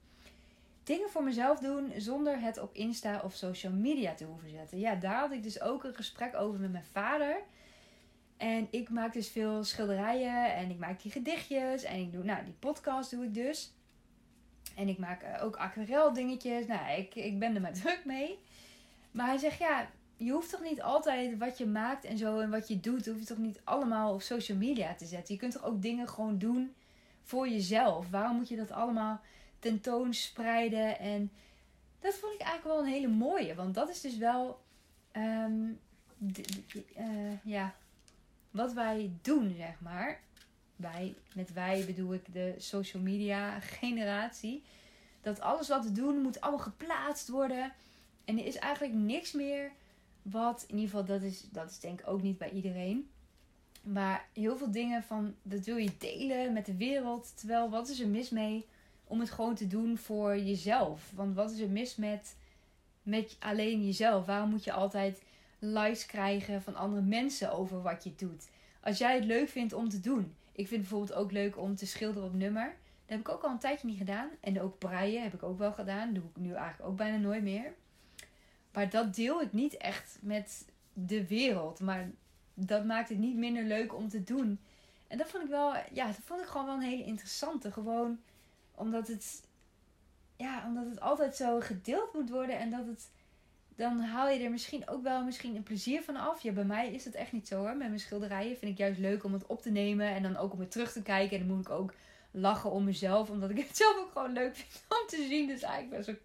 Dingen 0.83 1.09
voor 1.09 1.23
mezelf 1.23 1.59
doen 1.59 1.91
zonder 1.97 2.39
het 2.39 2.59
op 2.59 2.73
Insta 2.73 3.21
of 3.23 3.33
social 3.33 3.73
media 3.73 4.13
te 4.13 4.25
hoeven 4.25 4.49
zetten. 4.49 4.79
Ja, 4.79 4.95
daar 4.95 5.19
had 5.19 5.31
ik 5.31 5.43
dus 5.43 5.61
ook 5.61 5.83
een 5.83 5.95
gesprek 5.95 6.35
over 6.35 6.59
met 6.59 6.71
mijn 6.71 6.85
vader. 6.91 7.41
En 8.37 8.67
ik 8.71 8.89
maak 8.89 9.13
dus 9.13 9.29
veel 9.29 9.63
schilderijen 9.63 10.55
en 10.55 10.69
ik 10.69 10.77
maak 10.77 11.01
die 11.01 11.11
gedichtjes. 11.11 11.83
En 11.83 11.99
ik 11.99 12.11
doe, 12.11 12.23
nou, 12.23 12.43
die 12.43 12.55
podcast 12.59 13.11
doe 13.11 13.23
ik 13.23 13.33
dus. 13.33 13.73
En 14.75 14.87
ik 14.87 14.97
maak 14.97 15.21
eh, 15.21 15.43
ook 15.43 15.55
aquarel 15.55 16.13
dingetjes. 16.13 16.65
Nou, 16.65 16.91
ik, 16.91 17.15
ik 17.15 17.39
ben 17.39 17.55
er 17.55 17.61
maar 17.61 17.73
druk 17.81 18.01
mee. 18.05 18.39
Maar 19.11 19.27
hij 19.27 19.37
zegt, 19.37 19.57
ja, 19.57 19.89
je 20.17 20.31
hoeft 20.31 20.49
toch 20.49 20.61
niet 20.61 20.81
altijd 20.81 21.37
wat 21.37 21.57
je 21.57 21.65
maakt 21.65 22.05
en 22.05 22.17
zo 22.17 22.39
en 22.39 22.49
wat 22.49 22.67
je 22.67 22.79
doet, 22.79 23.05
hoef 23.05 23.19
je 23.19 23.25
toch 23.25 23.37
niet 23.37 23.61
allemaal 23.63 24.13
op 24.13 24.21
social 24.21 24.57
media 24.57 24.95
te 24.95 25.05
zetten. 25.05 25.33
Je 25.33 25.39
kunt 25.39 25.53
toch 25.53 25.63
ook 25.63 25.81
dingen 25.81 26.09
gewoon 26.09 26.37
doen 26.37 26.73
voor 27.23 27.49
jezelf. 27.49 28.09
Waarom 28.09 28.35
moet 28.35 28.49
je 28.49 28.55
dat 28.55 28.71
allemaal 28.71 29.21
tentoonspreiden? 29.59 30.99
En 30.99 31.31
dat 31.99 32.13
vond 32.13 32.33
ik 32.33 32.41
eigenlijk 32.41 32.75
wel 32.75 32.85
een 32.85 32.93
hele 32.93 33.07
mooie. 33.07 33.55
Want 33.55 33.73
dat 33.73 33.89
is 33.89 34.01
dus 34.01 34.17
wel, 34.17 34.61
ehm, 35.11 35.69
uh, 36.97 37.43
ja, 37.43 37.75
wat 38.51 38.73
wij 38.73 39.11
doen, 39.21 39.53
zeg 39.57 39.79
maar. 39.79 40.21
Wij, 40.75 41.15
met 41.35 41.53
wij 41.53 41.83
bedoel 41.85 42.13
ik 42.13 42.33
de 42.33 42.55
social 42.57 43.03
media 43.03 43.59
generatie. 43.59 44.63
Dat 45.21 45.39
alles 45.39 45.67
wat 45.67 45.83
we 45.83 45.91
doen 45.91 46.21
moet 46.21 46.41
allemaal 46.41 46.59
geplaatst 46.59 47.27
worden. 47.27 47.73
En 48.25 48.39
er 48.39 48.45
is 48.45 48.55
eigenlijk 48.55 48.93
niks 48.93 49.31
meer 49.31 49.71
wat, 50.23 50.65
in 50.67 50.75
ieder 50.75 50.89
geval, 50.89 51.05
dat 51.05 51.21
is, 51.21 51.49
dat 51.51 51.69
is 51.69 51.79
denk 51.79 51.99
ik 51.99 52.07
ook 52.07 52.21
niet 52.21 52.37
bij 52.37 52.49
iedereen. 52.49 53.09
Maar 53.83 54.27
heel 54.33 54.57
veel 54.57 54.71
dingen 54.71 55.03
van, 55.03 55.35
dat 55.41 55.65
wil 55.65 55.77
je 55.77 55.97
delen 55.97 56.53
met 56.53 56.65
de 56.65 56.75
wereld. 56.75 57.37
Terwijl, 57.37 57.69
wat 57.69 57.89
is 57.89 57.99
er 57.99 58.07
mis 58.07 58.29
mee 58.29 58.65
om 59.03 59.19
het 59.19 59.31
gewoon 59.31 59.55
te 59.55 59.67
doen 59.67 59.97
voor 59.97 60.37
jezelf? 60.37 61.11
Want 61.15 61.35
wat 61.35 61.51
is 61.51 61.59
er 61.59 61.69
mis 61.69 61.95
met, 61.95 62.35
met 63.03 63.35
alleen 63.39 63.85
jezelf? 63.85 64.25
Waarom 64.25 64.49
moet 64.49 64.63
je 64.63 64.71
altijd 64.71 65.21
likes 65.59 66.05
krijgen 66.05 66.61
van 66.61 66.75
andere 66.75 67.01
mensen 67.01 67.51
over 67.51 67.81
wat 67.81 68.03
je 68.03 68.15
doet. 68.15 68.49
Als 68.81 68.97
jij 68.97 69.15
het 69.15 69.25
leuk 69.25 69.49
vindt 69.49 69.73
om 69.73 69.89
te 69.89 69.99
doen. 69.99 70.35
Ik 70.51 70.67
vind 70.67 70.81
bijvoorbeeld 70.81 71.13
ook 71.13 71.31
leuk 71.31 71.57
om 71.57 71.75
te 71.75 71.85
schilderen 71.85 72.27
op 72.27 72.33
nummer. 72.33 72.65
Dat 72.65 72.75
heb 73.05 73.19
ik 73.19 73.29
ook 73.29 73.43
al 73.43 73.51
een 73.51 73.59
tijdje 73.59 73.87
niet 73.87 73.97
gedaan. 73.97 74.29
En 74.39 74.61
ook 74.61 74.77
breien 74.77 75.23
heb 75.23 75.33
ik 75.33 75.43
ook 75.43 75.57
wel 75.57 75.73
gedaan. 75.73 76.13
Dat 76.13 76.15
doe 76.15 76.31
ik 76.35 76.41
nu 76.41 76.53
eigenlijk 76.53 76.89
ook 76.89 76.97
bijna 76.97 77.17
nooit 77.17 77.43
meer. 77.43 77.73
Maar 78.73 78.89
dat 78.89 79.15
deel 79.15 79.41
ik 79.41 79.53
niet 79.53 79.77
echt 79.77 80.17
met 80.21 80.65
de 80.93 81.27
wereld. 81.27 81.79
Maar 81.79 82.09
dat 82.53 82.85
maakt 82.85 83.09
het 83.09 83.17
niet 83.17 83.35
minder 83.35 83.63
leuk 83.63 83.95
om 83.95 84.09
te 84.09 84.23
doen. 84.23 84.59
En 85.07 85.17
dat 85.17 85.29
vond 85.29 85.43
ik 85.43 85.49
wel, 85.49 85.73
ja, 85.91 86.05
dat 86.05 86.19
vond 86.25 86.41
ik 86.41 86.47
gewoon 86.47 86.65
wel 86.65 86.75
een 86.75 86.81
hele 86.81 87.03
interessante. 87.03 87.71
Gewoon 87.71 88.19
omdat 88.75 89.07
het, 89.07 89.43
ja, 90.35 90.63
omdat 90.65 90.85
het 90.85 90.99
altijd 90.99 91.35
zo 91.35 91.59
gedeeld 91.59 92.13
moet 92.13 92.29
worden. 92.29 92.59
En 92.59 92.69
dat 92.69 92.85
het, 92.85 93.09
dan 93.75 93.99
haal 93.99 94.29
je 94.29 94.43
er 94.43 94.51
misschien 94.51 94.87
ook 94.89 95.03
wel 95.03 95.23
misschien 95.23 95.55
een 95.55 95.63
plezier 95.63 96.01
van 96.01 96.15
af. 96.15 96.41
Ja, 96.41 96.51
bij 96.51 96.65
mij 96.65 96.93
is 96.93 97.03
dat 97.03 97.13
echt 97.13 97.31
niet 97.31 97.47
zo 97.47 97.57
hoor. 97.57 97.77
Met 97.77 97.87
mijn 97.87 97.99
schilderijen 97.99 98.57
vind 98.57 98.71
ik 98.71 98.77
juist 98.77 98.99
leuk 98.99 99.23
om 99.23 99.33
het 99.33 99.45
op 99.45 99.61
te 99.61 99.71
nemen. 99.71 100.07
En 100.07 100.23
dan 100.23 100.37
ook 100.37 100.53
om 100.53 100.59
het 100.59 100.71
terug 100.71 100.91
te 100.91 101.01
kijken. 101.01 101.39
En 101.39 101.47
dan 101.47 101.55
moet 101.55 101.65
ik 101.65 101.71
ook 101.71 101.93
lachen 102.31 102.71
om 102.71 102.83
mezelf. 102.83 103.29
Omdat 103.29 103.49
ik 103.49 103.57
het 103.57 103.77
zelf 103.83 103.97
ook 103.97 104.11
gewoon 104.11 104.33
leuk 104.33 104.55
vind 104.55 104.83
om 104.89 105.07
te 105.07 105.25
zien. 105.29 105.47
Dus 105.47 105.61
eigenlijk 105.61 105.95
best 105.95 106.05
wel, 106.05 106.15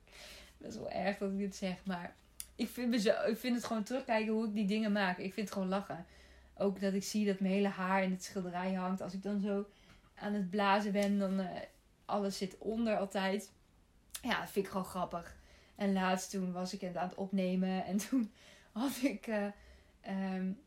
best 0.59 0.77
wel 0.77 0.91
erg 0.91 1.19
dat 1.19 1.31
ik 1.31 1.39
dit 1.39 1.57
zeg. 1.57 1.85
Maar 1.85 2.17
ik 2.59 2.69
vind, 2.69 2.95
ik 3.07 3.37
vind 3.37 3.57
het 3.57 3.65
gewoon 3.65 3.83
terugkijken 3.83 4.33
hoe 4.33 4.47
ik 4.47 4.55
die 4.55 4.67
dingen 4.67 4.93
maak. 4.93 5.19
Ik 5.19 5.33
vind 5.33 5.47
het 5.47 5.53
gewoon 5.53 5.69
lachen. 5.69 6.07
Ook 6.57 6.81
dat 6.81 6.93
ik 6.93 7.05
zie 7.05 7.27
dat 7.27 7.41
mijn 7.41 7.53
hele 7.53 7.69
haar 7.69 8.03
in 8.03 8.11
het 8.11 8.25
schilderij 8.25 8.73
hangt. 8.73 9.01
Als 9.01 9.15
ik 9.15 9.23
dan 9.23 9.41
zo 9.41 9.67
aan 10.15 10.33
het 10.33 10.51
blazen 10.51 10.93
ben, 10.93 11.19
dan 11.19 11.41
uh, 11.41 11.47
alles 12.05 12.37
zit 12.37 12.59
onder 12.59 12.97
altijd. 12.97 13.53
Ja, 14.23 14.41
dat 14.41 14.51
vind 14.51 14.65
ik 14.65 14.71
gewoon 14.71 14.87
grappig. 14.87 15.37
En 15.77 15.93
laatst 15.93 16.31
toen 16.31 16.53
was 16.53 16.73
ik 16.73 16.81
het 16.81 16.97
aan 16.97 17.09
het 17.09 17.17
opnemen. 17.17 17.85
En 17.85 17.97
toen 18.09 18.33
had 18.73 19.03
ik... 19.03 19.27
Uh, 19.27 19.47
um, 20.35 20.61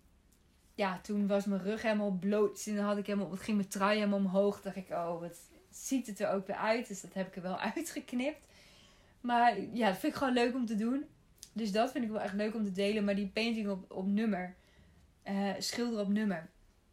ja, 0.75 0.99
toen 1.01 1.27
was 1.27 1.45
mijn 1.45 1.61
rug 1.61 1.81
helemaal 1.81 2.11
bloot. 2.11 2.63
En 2.65 2.75
dan 2.75 2.85
had 2.85 2.97
ik 2.97 3.05
helemaal, 3.05 3.29
ging 3.29 3.57
mijn 3.57 3.69
trui 3.69 3.97
helemaal 3.97 4.19
omhoog. 4.19 4.61
dacht 4.61 4.75
ik, 4.75 4.89
oh, 4.89 5.19
wat 5.19 5.39
ziet 5.69 6.07
het 6.07 6.19
er 6.19 6.29
ook 6.29 6.47
weer 6.47 6.55
uit. 6.55 6.87
Dus 6.87 7.01
dat 7.01 7.13
heb 7.13 7.27
ik 7.27 7.35
er 7.35 7.41
wel 7.41 7.59
uitgeknipt. 7.75 8.47
Maar 9.21 9.59
ja, 9.73 9.87
dat 9.87 9.97
vind 9.97 10.13
ik 10.13 10.19
gewoon 10.19 10.33
leuk 10.33 10.53
om 10.53 10.65
te 10.65 10.75
doen. 10.75 11.05
Dus 11.53 11.71
dat 11.71 11.91
vind 11.91 12.03
ik 12.03 12.09
wel 12.09 12.21
echt 12.21 12.33
leuk 12.33 12.55
om 12.55 12.63
te 12.63 12.71
delen. 12.71 13.05
Maar 13.05 13.15
die 13.15 13.27
painting 13.27 13.69
op, 13.69 13.91
op 13.91 14.07
nummer, 14.07 14.55
uh, 15.27 15.49
schilder 15.57 15.99
op 15.99 16.07
nummer. 16.07 16.49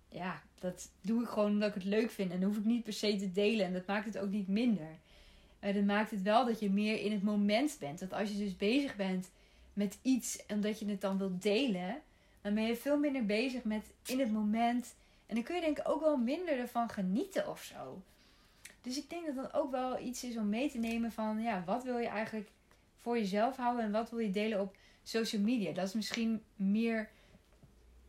Ja, 0.09 0.43
dat 0.59 0.91
doe 1.01 1.23
ik 1.23 1.29
gewoon 1.29 1.51
omdat 1.51 1.69
ik 1.69 1.75
het 1.75 1.85
leuk 1.85 2.11
vind. 2.11 2.33
En 2.33 2.41
dat 2.41 2.49
hoef 2.49 2.59
ik 2.59 2.65
niet 2.65 2.85
per 2.85 2.93
se 2.93 3.17
te 3.17 3.33
delen. 3.33 3.67
En 3.67 3.73
dat 3.73 3.87
maakt 3.87 4.05
het 4.05 4.19
ook 4.19 4.31
niet 4.31 4.49
minder. 4.49 4.89
Uh, 5.61 5.75
dat 5.75 5.85
maakt 5.85 6.11
het 6.11 6.23
wel 6.23 6.47
dat 6.47 6.61
je 6.61 6.71
meer 6.71 7.01
in 7.01 7.13
het 7.13 7.23
moment 7.23 7.77
bent. 7.81 7.99
Dat 7.99 8.13
als 8.13 8.31
je 8.31 8.39
dus 8.39 8.57
bezig 8.57 8.97
bent 8.97 9.31
met 9.73 9.99
iets 10.03 10.47
en 10.47 10.61
dat 10.61 10.79
je 10.79 10.87
het 10.87 11.01
dan 11.01 11.19
wilt 11.19 11.43
delen, 11.43 12.01
dan 12.41 12.55
ben 12.55 12.65
je 12.65 12.77
veel 12.77 12.99
minder 12.99 13.27
bezig 13.27 13.65
met 13.65 13.85
in 14.07 14.21
het 14.21 14.33
moment. 14.33 14.95
En 15.27 15.35
dan 15.35 15.45
kun 15.45 15.55
je 15.55 15.61
denk 15.61 15.79
ik 15.79 15.89
ook 15.89 16.01
wel 16.01 16.17
minder 16.17 16.59
ervan 16.59 16.89
genieten 16.89 17.49
of 17.49 17.63
zo. 17.63 18.03
Dus 18.83 18.97
ik 18.97 19.11
denk 19.11 19.27
dat 19.27 19.35
dat 19.35 19.55
ook 19.55 19.71
wel 19.71 20.01
iets 20.01 20.25
is 20.25 20.37
om 20.37 20.49
mee 20.49 20.71
te 20.71 20.79
nemen 20.79 21.13
van, 21.13 21.43
ja, 21.43 21.63
wat 21.67 21.85
wil 21.85 21.99
je 21.99 22.07
eigenlijk 22.07 22.51
voor 23.09 23.19
jezelf 23.19 23.57
houden 23.57 23.85
en 23.85 23.91
wat 23.91 24.11
wil 24.11 24.19
je 24.19 24.31
delen 24.31 24.61
op 24.61 24.77
social 25.03 25.43
media? 25.43 25.73
Dat 25.73 25.87
is 25.87 25.93
misschien 25.93 26.43
meer, 26.57 27.09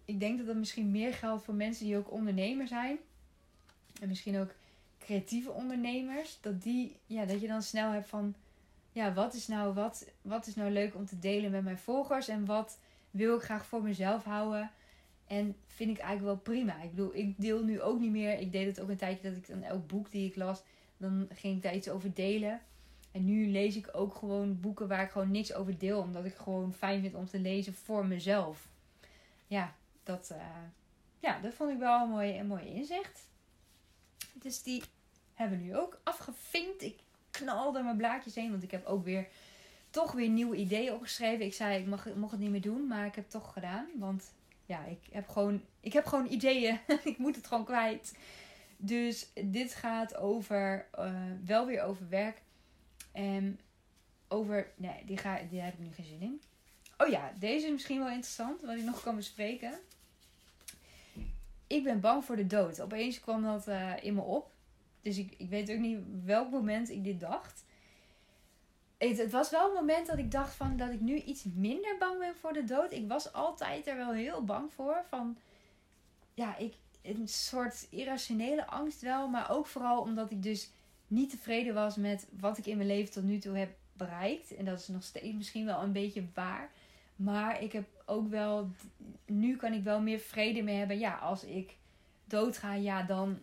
ik 0.06 0.20
denk 0.20 0.38
dat 0.38 0.48
dat 0.48 0.56
misschien 0.56 0.92
meer 0.92 1.14
geldt 1.14 1.44
voor 1.44 1.54
mensen 1.54 1.86
die 1.86 1.98
ook 1.98 2.12
ondernemer 2.12 2.68
zijn. 2.68 2.98
En 4.02 4.08
misschien 4.08 4.38
ook 4.38 4.54
creatieve 5.00 5.52
ondernemers. 5.52 6.38
Dat, 6.42 6.62
die, 6.62 6.96
ja, 7.06 7.26
dat 7.26 7.42
je 7.42 7.48
dan 7.48 7.62
snel 7.62 7.92
hebt 7.92 8.08
van, 8.08 8.36
ja, 8.92 9.14
wat 9.14 9.34
is, 9.34 9.48
nou, 9.48 9.74
wat, 9.74 10.08
wat 10.22 10.48
is 10.48 10.56
nou 10.56 10.72
leuk 10.72 10.96
om 10.96 11.06
te 11.06 11.20
delen 11.20 11.52
met 11.52 11.64
mijn 11.64 11.78
volgers 11.78 12.28
en 12.28 12.46
wat 12.46 12.80
wil 13.12 13.36
ik 13.36 13.42
graag 13.42 13.66
voor 13.66 13.84
mezelf 13.84 14.24
houden. 14.24 14.72
En 15.28 15.56
vind 15.68 15.90
ik 15.90 15.98
eigenlijk 15.98 16.26
wel 16.26 16.56
prima. 16.56 16.82
Ik 16.82 16.90
bedoel, 16.90 17.16
ik 17.16 17.34
deel 17.38 17.64
nu 17.64 17.82
ook 17.82 18.00
niet 18.00 18.12
meer. 18.12 18.40
Ik 18.40 18.52
deed 18.52 18.66
het 18.66 18.80
ook 18.80 18.90
een 18.90 18.98
tijdje 18.98 19.30
dat 19.30 19.38
ik 19.38 19.48
dan 19.48 19.64
elk 19.64 19.88
boek 19.88 20.12
die 20.12 20.30
ik 20.30 20.36
las, 20.36 20.64
dan 20.98 21.28
ging 21.34 21.56
ik 21.56 21.64
daar 21.64 21.76
iets 21.76 21.90
over 21.90 22.14
delen. 22.14 22.62
En 23.20 23.26
nu 23.26 23.48
lees 23.48 23.76
ik 23.76 23.90
ook 23.92 24.16
gewoon 24.16 24.60
boeken 24.60 24.88
waar 24.88 25.04
ik 25.04 25.12
gewoon 25.12 25.32
niks 25.32 25.54
over 25.54 25.78
deel. 25.78 26.00
Omdat 26.00 26.26
ik 26.26 26.36
gewoon 26.36 26.74
fijn 26.74 27.02
vind 27.02 27.16
om 27.16 27.26
te 27.26 27.40
lezen 27.40 27.74
voor 27.74 28.06
mezelf. 28.06 28.68
Ja, 29.48 29.76
dat, 30.04 30.30
uh, 30.32 30.38
ja, 31.20 31.40
dat 31.40 31.54
vond 31.54 31.72
ik 31.72 31.78
wel 31.78 32.04
een 32.04 32.10
mooie, 32.10 32.34
een 32.34 32.48
mooie 32.48 32.74
inzicht. 32.74 33.28
Dus 34.34 34.64
die 34.64 34.84
hebben 35.34 35.58
we 35.58 35.64
nu 35.64 35.78
ook 35.78 36.00
afgevinkt. 36.04 36.82
Ik 36.82 37.00
knalde 37.32 37.82
mijn 37.82 37.98
blaadjes 37.98 38.36
heen. 38.36 38.52
Want 38.52 38.64
ik 38.64 38.72
heb 38.72 38.86
ook 38.86 39.04
weer 39.04 39.28
toch 39.90 40.12
weer 40.12 40.30
nieuwe 40.30 40.56
ideeën 40.56 40.94
opgeschreven. 40.94 41.46
Ik 41.46 41.54
zei, 41.54 41.80
ik 41.80 41.88
mag, 41.88 42.16
mocht 42.16 42.32
het 42.32 42.42
niet 42.42 42.52
meer 42.52 42.62
doen, 42.62 42.88
maar 42.88 43.06
ik 43.06 43.16
heb 43.16 43.24
het 43.24 43.34
toch 43.34 43.54
gedaan. 43.54 43.88
Want 43.96 44.32
ja, 44.66 44.86
ik 44.86 45.00
heb 45.12 45.28
gewoon, 45.28 45.62
ik 45.80 45.94
heb 45.94 46.06
gewoon 46.06 46.32
ideeën. 46.32 46.80
ik 47.04 47.18
moet 47.18 47.36
het 47.36 47.48
gewoon 47.48 47.66
kwijt. 47.66 48.18
Dus 48.78 49.28
dit 49.34 49.76
gaat 49.76 50.16
over, 50.16 50.86
uh, 51.00 51.14
wel 51.46 51.66
weer 51.66 51.82
over 51.84 52.10
werk. 52.10 52.42
En 53.12 53.60
over, 54.28 54.72
nee, 54.76 55.06
die, 55.06 55.18
ga, 55.18 55.40
die 55.50 55.60
heb 55.60 55.74
ik 55.74 55.80
nu 55.80 55.94
geen 55.94 56.06
zin 56.06 56.22
in. 56.22 56.42
Oh 56.98 57.08
ja, 57.08 57.34
deze 57.40 57.66
is 57.66 57.72
misschien 57.72 58.00
wel 58.00 58.10
interessant, 58.10 58.62
wat 58.62 58.76
ik 58.76 58.84
nog 58.84 59.04
kan 59.04 59.16
bespreken. 59.16 59.80
Ik 61.68 61.84
ben 61.84 62.00
bang 62.00 62.26
voor 62.26 62.36
de 62.36 62.48
dood. 62.48 62.82
Opeens 62.82 63.20
kwam 63.20 63.44
dat 63.44 63.68
uh, 63.68 63.94
in 64.02 64.14
me 64.14 64.22
op. 64.22 64.52
Dus 65.02 65.18
ik, 65.18 65.34
ik 65.38 65.50
weet 65.50 65.72
ook 65.72 65.78
niet 65.80 66.00
welk 66.24 66.52
moment 66.52 66.90
ik 66.90 67.04
dit 67.04 67.20
dacht 67.20 67.64
het, 69.00 69.18
het, 69.18 69.32
was 69.32 69.50
wel 69.50 69.68
een 69.68 69.74
moment 69.74 70.08
dat 70.08 70.18
ik 70.18 70.32
dacht 70.32 70.56
van 70.56 70.78
dat 70.78 70.90
ik 70.90 71.00
nu 71.00 71.16
iets 71.16 71.44
minder 71.44 71.98
bang 72.00 72.20
ben 72.20 72.36
voor 72.36 72.54
de 72.54 72.64
dood. 72.64 72.92
Ik 72.92 73.08
was 73.08 73.34
altijd 73.34 73.88
er 73.88 73.96
wel 73.96 74.12
heel 74.12 74.44
bang 74.44 74.74
voor. 74.74 75.04
Van 75.08 75.38
ja, 76.34 76.58
ik, 76.58 76.74
een 77.02 77.28
soort 77.28 77.88
irrationele 77.90 78.68
angst 78.68 79.02
wel. 79.02 79.28
Maar 79.28 79.52
ook 79.52 79.66
vooral 79.66 80.02
omdat 80.02 80.32
ik 80.32 80.44
dus 80.44 80.72
niet 81.10 81.30
tevreden 81.30 81.74
was 81.74 81.96
met 81.96 82.28
wat 82.40 82.58
ik 82.58 82.66
in 82.66 82.78
mijn 82.78 82.90
leven 82.90 83.12
tot 83.12 83.24
nu 83.24 83.38
toe 83.38 83.58
heb 83.58 83.70
bereikt. 83.94 84.56
En 84.56 84.66
dat 84.66 84.80
is 84.80 84.88
nog 84.88 85.04
steeds 85.04 85.34
misschien 85.36 85.66
wel 85.66 85.82
een 85.82 85.92
beetje 85.92 86.24
waar. 86.34 86.72
Maar 87.16 87.62
ik 87.64 87.72
heb 87.72 87.88
ook 88.06 88.30
wel, 88.30 88.70
nu 89.26 89.56
kan 89.56 89.74
ik 89.74 89.84
wel 89.84 90.02
meer 90.02 90.20
vrede 90.20 90.62
mee 90.62 90.78
hebben. 90.78 91.00
Ja, 91.00 91.16
als 91.16 91.44
ik 91.44 91.76
doodga, 92.26 92.74
ja, 92.74 93.04
dan, 93.04 93.40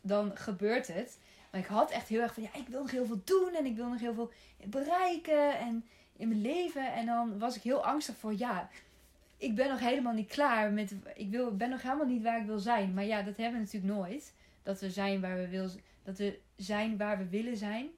dan 0.00 0.36
gebeurt 0.36 0.86
het. 0.86 1.18
Maar 1.50 1.60
ik 1.60 1.66
had 1.66 1.90
echt 1.90 2.08
heel 2.08 2.20
erg 2.20 2.34
van, 2.34 2.42
ja, 2.42 2.54
ik 2.54 2.68
wil 2.68 2.80
nog 2.80 2.90
heel 2.90 3.06
veel 3.06 3.20
doen 3.24 3.54
en 3.54 3.66
ik 3.66 3.76
wil 3.76 3.88
nog 3.88 4.00
heel 4.00 4.14
veel 4.14 4.32
bereiken 4.64 5.58
en 5.58 5.84
in 6.16 6.28
mijn 6.28 6.40
leven. 6.40 6.92
En 6.92 7.06
dan 7.06 7.38
was 7.38 7.56
ik 7.56 7.62
heel 7.62 7.84
angstig 7.84 8.16
voor, 8.16 8.34
ja, 8.38 8.68
ik 9.36 9.54
ben 9.54 9.68
nog 9.68 9.80
helemaal 9.80 10.12
niet 10.12 10.28
klaar 10.28 10.72
met, 10.72 10.94
ik 11.14 11.30
wil, 11.30 11.56
ben 11.56 11.70
nog 11.70 11.82
helemaal 11.82 12.06
niet 12.06 12.22
waar 12.22 12.40
ik 12.40 12.46
wil 12.46 12.58
zijn. 12.58 12.94
Maar 12.94 13.04
ja, 13.04 13.22
dat 13.22 13.36
hebben 13.36 13.60
we 13.60 13.64
natuurlijk 13.64 13.94
nooit. 13.94 14.34
Dat 14.62 14.80
we 14.80 14.90
zijn 14.90 15.20
waar 15.20 15.36
we, 15.36 15.48
wil, 15.48 15.70
dat 16.08 16.18
we 16.18 16.38
zijn 16.56 16.96
waar 16.96 17.18
we 17.18 17.28
willen 17.28 17.56
zijn. 17.56 17.88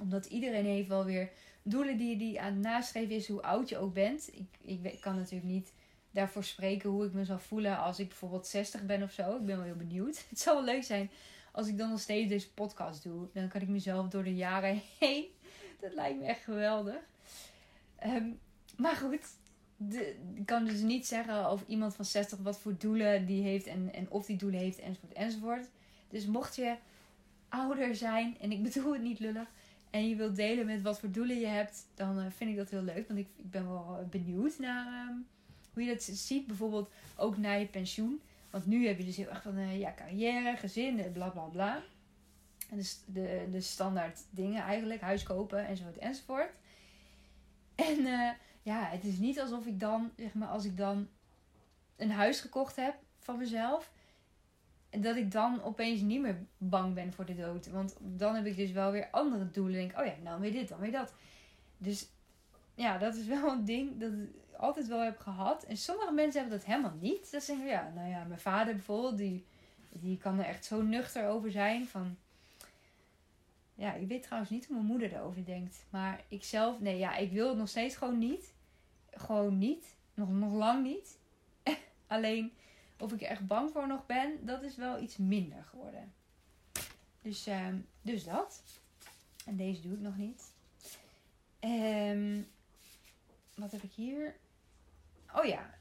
Omdat 0.00 0.26
iedereen 0.26 0.64
heeft 0.64 0.88
wel 0.88 1.04
weer 1.04 1.30
doelen 1.62 1.96
die, 1.96 2.16
die 2.16 2.40
aan 2.40 2.52
het 2.52 2.62
nastreven 2.62 3.14
is, 3.14 3.28
hoe 3.28 3.42
oud 3.42 3.68
je 3.68 3.78
ook 3.78 3.94
bent. 3.94 4.30
Ik, 4.32 4.78
ik 4.82 5.00
kan 5.00 5.16
natuurlijk 5.16 5.50
niet 5.50 5.72
daarvoor 6.10 6.44
spreken 6.44 6.90
hoe 6.90 7.06
ik 7.06 7.12
me 7.12 7.24
zal 7.24 7.38
voelen 7.38 7.78
als 7.78 7.98
ik 7.98 8.08
bijvoorbeeld 8.08 8.46
60 8.46 8.86
ben 8.86 9.02
of 9.02 9.12
zo. 9.12 9.36
Ik 9.36 9.44
ben 9.44 9.56
wel 9.56 9.64
heel 9.64 9.74
benieuwd. 9.74 10.24
Het 10.28 10.40
zou 10.40 10.56
wel 10.56 10.74
leuk 10.74 10.84
zijn 10.84 11.10
als 11.52 11.68
ik 11.68 11.78
dan 11.78 11.90
nog 11.90 12.00
steeds 12.00 12.28
deze 12.28 12.52
podcast 12.52 13.02
doe, 13.02 13.28
dan 13.32 13.48
kan 13.48 13.60
ik 13.60 13.68
mezelf 13.68 14.08
door 14.08 14.24
de 14.24 14.34
jaren 14.34 14.80
heen. 14.98 15.26
Dat 15.80 15.94
lijkt 15.94 16.20
me 16.20 16.26
echt 16.26 16.42
geweldig. 16.42 17.00
Ehm, 17.96 18.28
maar 18.76 18.96
goed, 18.96 19.26
de, 19.76 20.16
ik 20.34 20.46
kan 20.46 20.64
dus 20.64 20.80
niet 20.80 21.06
zeggen 21.06 21.50
of 21.50 21.64
iemand 21.66 21.94
van 21.94 22.04
60 22.04 22.38
wat 22.38 22.58
voor 22.58 22.74
doelen 22.78 23.26
die 23.26 23.42
heeft 23.42 23.66
en, 23.66 23.92
en 23.92 24.10
of 24.10 24.26
die 24.26 24.36
doelen 24.36 24.60
heeft 24.60 24.78
enzovoort 24.78 25.12
enzovoort. 25.12 25.68
Dus 26.08 26.26
mocht 26.26 26.56
je 26.56 26.76
ouder 27.52 27.96
zijn, 27.96 28.36
en 28.40 28.52
ik 28.52 28.62
bedoel 28.72 28.92
het 28.92 29.02
niet 29.02 29.18
lullig, 29.18 29.48
en 29.90 30.08
je 30.08 30.16
wilt 30.16 30.36
delen 30.36 30.66
met 30.66 30.82
wat 30.82 31.00
voor 31.00 31.10
doelen 31.10 31.38
je 31.38 31.46
hebt, 31.46 31.86
dan 31.94 32.18
eh, 32.18 32.26
vind 32.30 32.50
ik 32.50 32.56
dat 32.56 32.70
heel 32.70 32.82
leuk. 32.82 33.08
Want 33.08 33.20
ik, 33.20 33.28
ik 33.36 33.50
ben 33.50 33.68
wel 33.68 34.06
benieuwd 34.10 34.58
naar 34.58 34.86
ehm, 34.86 35.16
hoe 35.72 35.82
je 35.82 35.92
dat 35.92 36.02
ziet. 36.02 36.46
Bijvoorbeeld 36.46 36.90
ook 37.16 37.36
naar 37.36 37.58
je 37.58 37.66
pensioen. 37.66 38.20
Want 38.50 38.66
nu 38.66 38.86
heb 38.86 38.98
je 38.98 39.04
dus 39.04 39.16
heel 39.16 39.28
erg 39.28 39.42
van 39.42 39.58
uh, 39.58 39.78
ja, 39.78 39.94
carrière, 39.96 40.56
gezin, 40.56 41.00
eh, 41.00 41.12
bla 41.12 41.28
bla 41.28 41.42
bla. 41.42 41.82
En 42.70 42.76
dus 42.76 43.00
de, 43.06 43.46
de 43.50 43.60
standaard 43.60 44.20
dingen 44.30 44.62
eigenlijk, 44.62 45.00
huis 45.00 45.22
kopen 45.22 45.66
enzovoort 45.66 45.98
enzovoort. 45.98 46.54
En 47.74 47.98
uh, 47.98 48.30
ja, 48.62 48.84
het 48.84 49.04
is 49.04 49.18
niet 49.18 49.40
alsof 49.40 49.66
ik 49.66 49.80
dan, 49.80 50.10
zeg 50.16 50.34
maar, 50.34 50.48
als 50.48 50.64
ik 50.64 50.76
dan 50.76 51.08
een 51.96 52.10
huis 52.10 52.40
gekocht 52.40 52.76
heb 52.76 52.94
van 53.18 53.38
mezelf, 53.38 53.90
dat 55.00 55.16
ik 55.16 55.30
dan 55.30 55.62
opeens 55.62 56.00
niet 56.00 56.20
meer 56.20 56.46
bang 56.58 56.94
ben 56.94 57.12
voor 57.12 57.24
de 57.24 57.36
dood. 57.36 57.66
Want 57.66 57.96
dan 58.00 58.34
heb 58.34 58.46
ik 58.46 58.56
dus 58.56 58.70
wel 58.70 58.90
weer 58.90 59.08
andere 59.10 59.50
doelen. 59.50 59.72
Denk, 59.72 59.98
oh 59.98 60.06
ja, 60.06 60.14
nou 60.22 60.40
weer 60.40 60.52
dit, 60.52 60.68
dan 60.68 60.78
weer 60.78 60.92
dat. 60.92 61.14
Dus 61.78 62.08
ja, 62.74 62.98
dat 62.98 63.14
is 63.14 63.26
wel 63.26 63.50
een 63.52 63.64
ding 63.64 64.00
dat 64.00 64.12
ik 64.12 64.56
altijd 64.56 64.86
wel 64.86 65.00
heb 65.00 65.18
gehad. 65.18 65.64
En 65.64 65.76
sommige 65.76 66.12
mensen 66.12 66.40
hebben 66.40 66.58
dat 66.58 66.66
helemaal 66.66 66.96
niet. 67.00 67.30
Dat 67.30 67.42
zeggen, 67.42 67.66
ja, 67.66 67.92
nou 67.94 68.08
ja, 68.08 68.24
mijn 68.24 68.40
vader 68.40 68.74
bijvoorbeeld, 68.74 69.16
die, 69.18 69.44
die 69.90 70.18
kan 70.18 70.38
er 70.38 70.44
echt 70.44 70.64
zo 70.64 70.82
nuchter 70.82 71.28
over 71.28 71.50
zijn. 71.50 71.86
Van, 71.86 72.16
ja, 73.74 73.94
ik 73.94 74.08
weet 74.08 74.22
trouwens 74.22 74.50
niet 74.50 74.66
hoe 74.66 74.76
mijn 74.76 74.88
moeder 74.88 75.12
erover 75.12 75.44
denkt. 75.44 75.84
Maar 75.90 76.24
ik 76.28 76.44
zelf, 76.44 76.80
nee, 76.80 76.98
ja, 76.98 77.16
ik 77.16 77.32
wil 77.32 77.48
het 77.48 77.58
nog 77.58 77.68
steeds 77.68 77.96
gewoon 77.96 78.18
niet. 78.18 78.52
Gewoon 79.10 79.58
niet. 79.58 79.96
Nog, 80.14 80.28
nog 80.28 80.52
lang 80.52 80.82
niet. 80.82 81.18
Alleen 82.06 82.52
of 83.02 83.12
ik 83.12 83.22
er 83.22 83.28
echt 83.28 83.46
bang 83.46 83.70
voor 83.70 83.86
nog 83.86 84.06
ben, 84.06 84.46
dat 84.46 84.62
is 84.62 84.76
wel 84.76 85.00
iets 85.00 85.16
minder 85.16 85.64
geworden. 85.64 86.12
Dus, 87.22 87.46
ehm, 87.46 87.76
dus 88.02 88.24
dat. 88.24 88.62
En 89.46 89.56
deze 89.56 89.80
doe 89.80 89.92
ik 89.92 90.00
nog 90.00 90.16
niet. 90.16 90.52
Ehm, 91.58 92.40
wat 93.54 93.72
heb 93.72 93.82
ik 93.82 93.92
hier? 93.92 94.36
Oh 95.34 95.44
ja. 95.44 95.74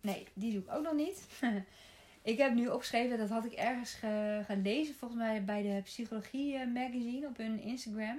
Nee, 0.00 0.26
die 0.34 0.52
doe 0.52 0.62
ik 0.62 0.70
ook 0.70 0.82
nog 0.82 0.94
niet. 0.94 1.26
ik 2.32 2.38
heb 2.38 2.54
nu 2.54 2.68
opgeschreven, 2.68 3.18
dat 3.18 3.28
had 3.28 3.44
ik 3.44 3.52
ergens 3.52 3.92
gelezen, 4.46 4.94
volgens 4.94 5.20
mij 5.20 5.44
bij 5.44 5.62
de 5.62 5.80
Psychologie 5.82 6.56
eh, 6.56 6.66
Magazine 6.66 7.26
op 7.26 7.36
hun 7.36 7.60
Instagram. 7.60 8.18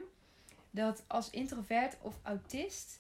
Dat 0.72 1.04
als 1.08 1.30
introvert 1.30 1.98
of 2.02 2.16
autist, 2.22 3.00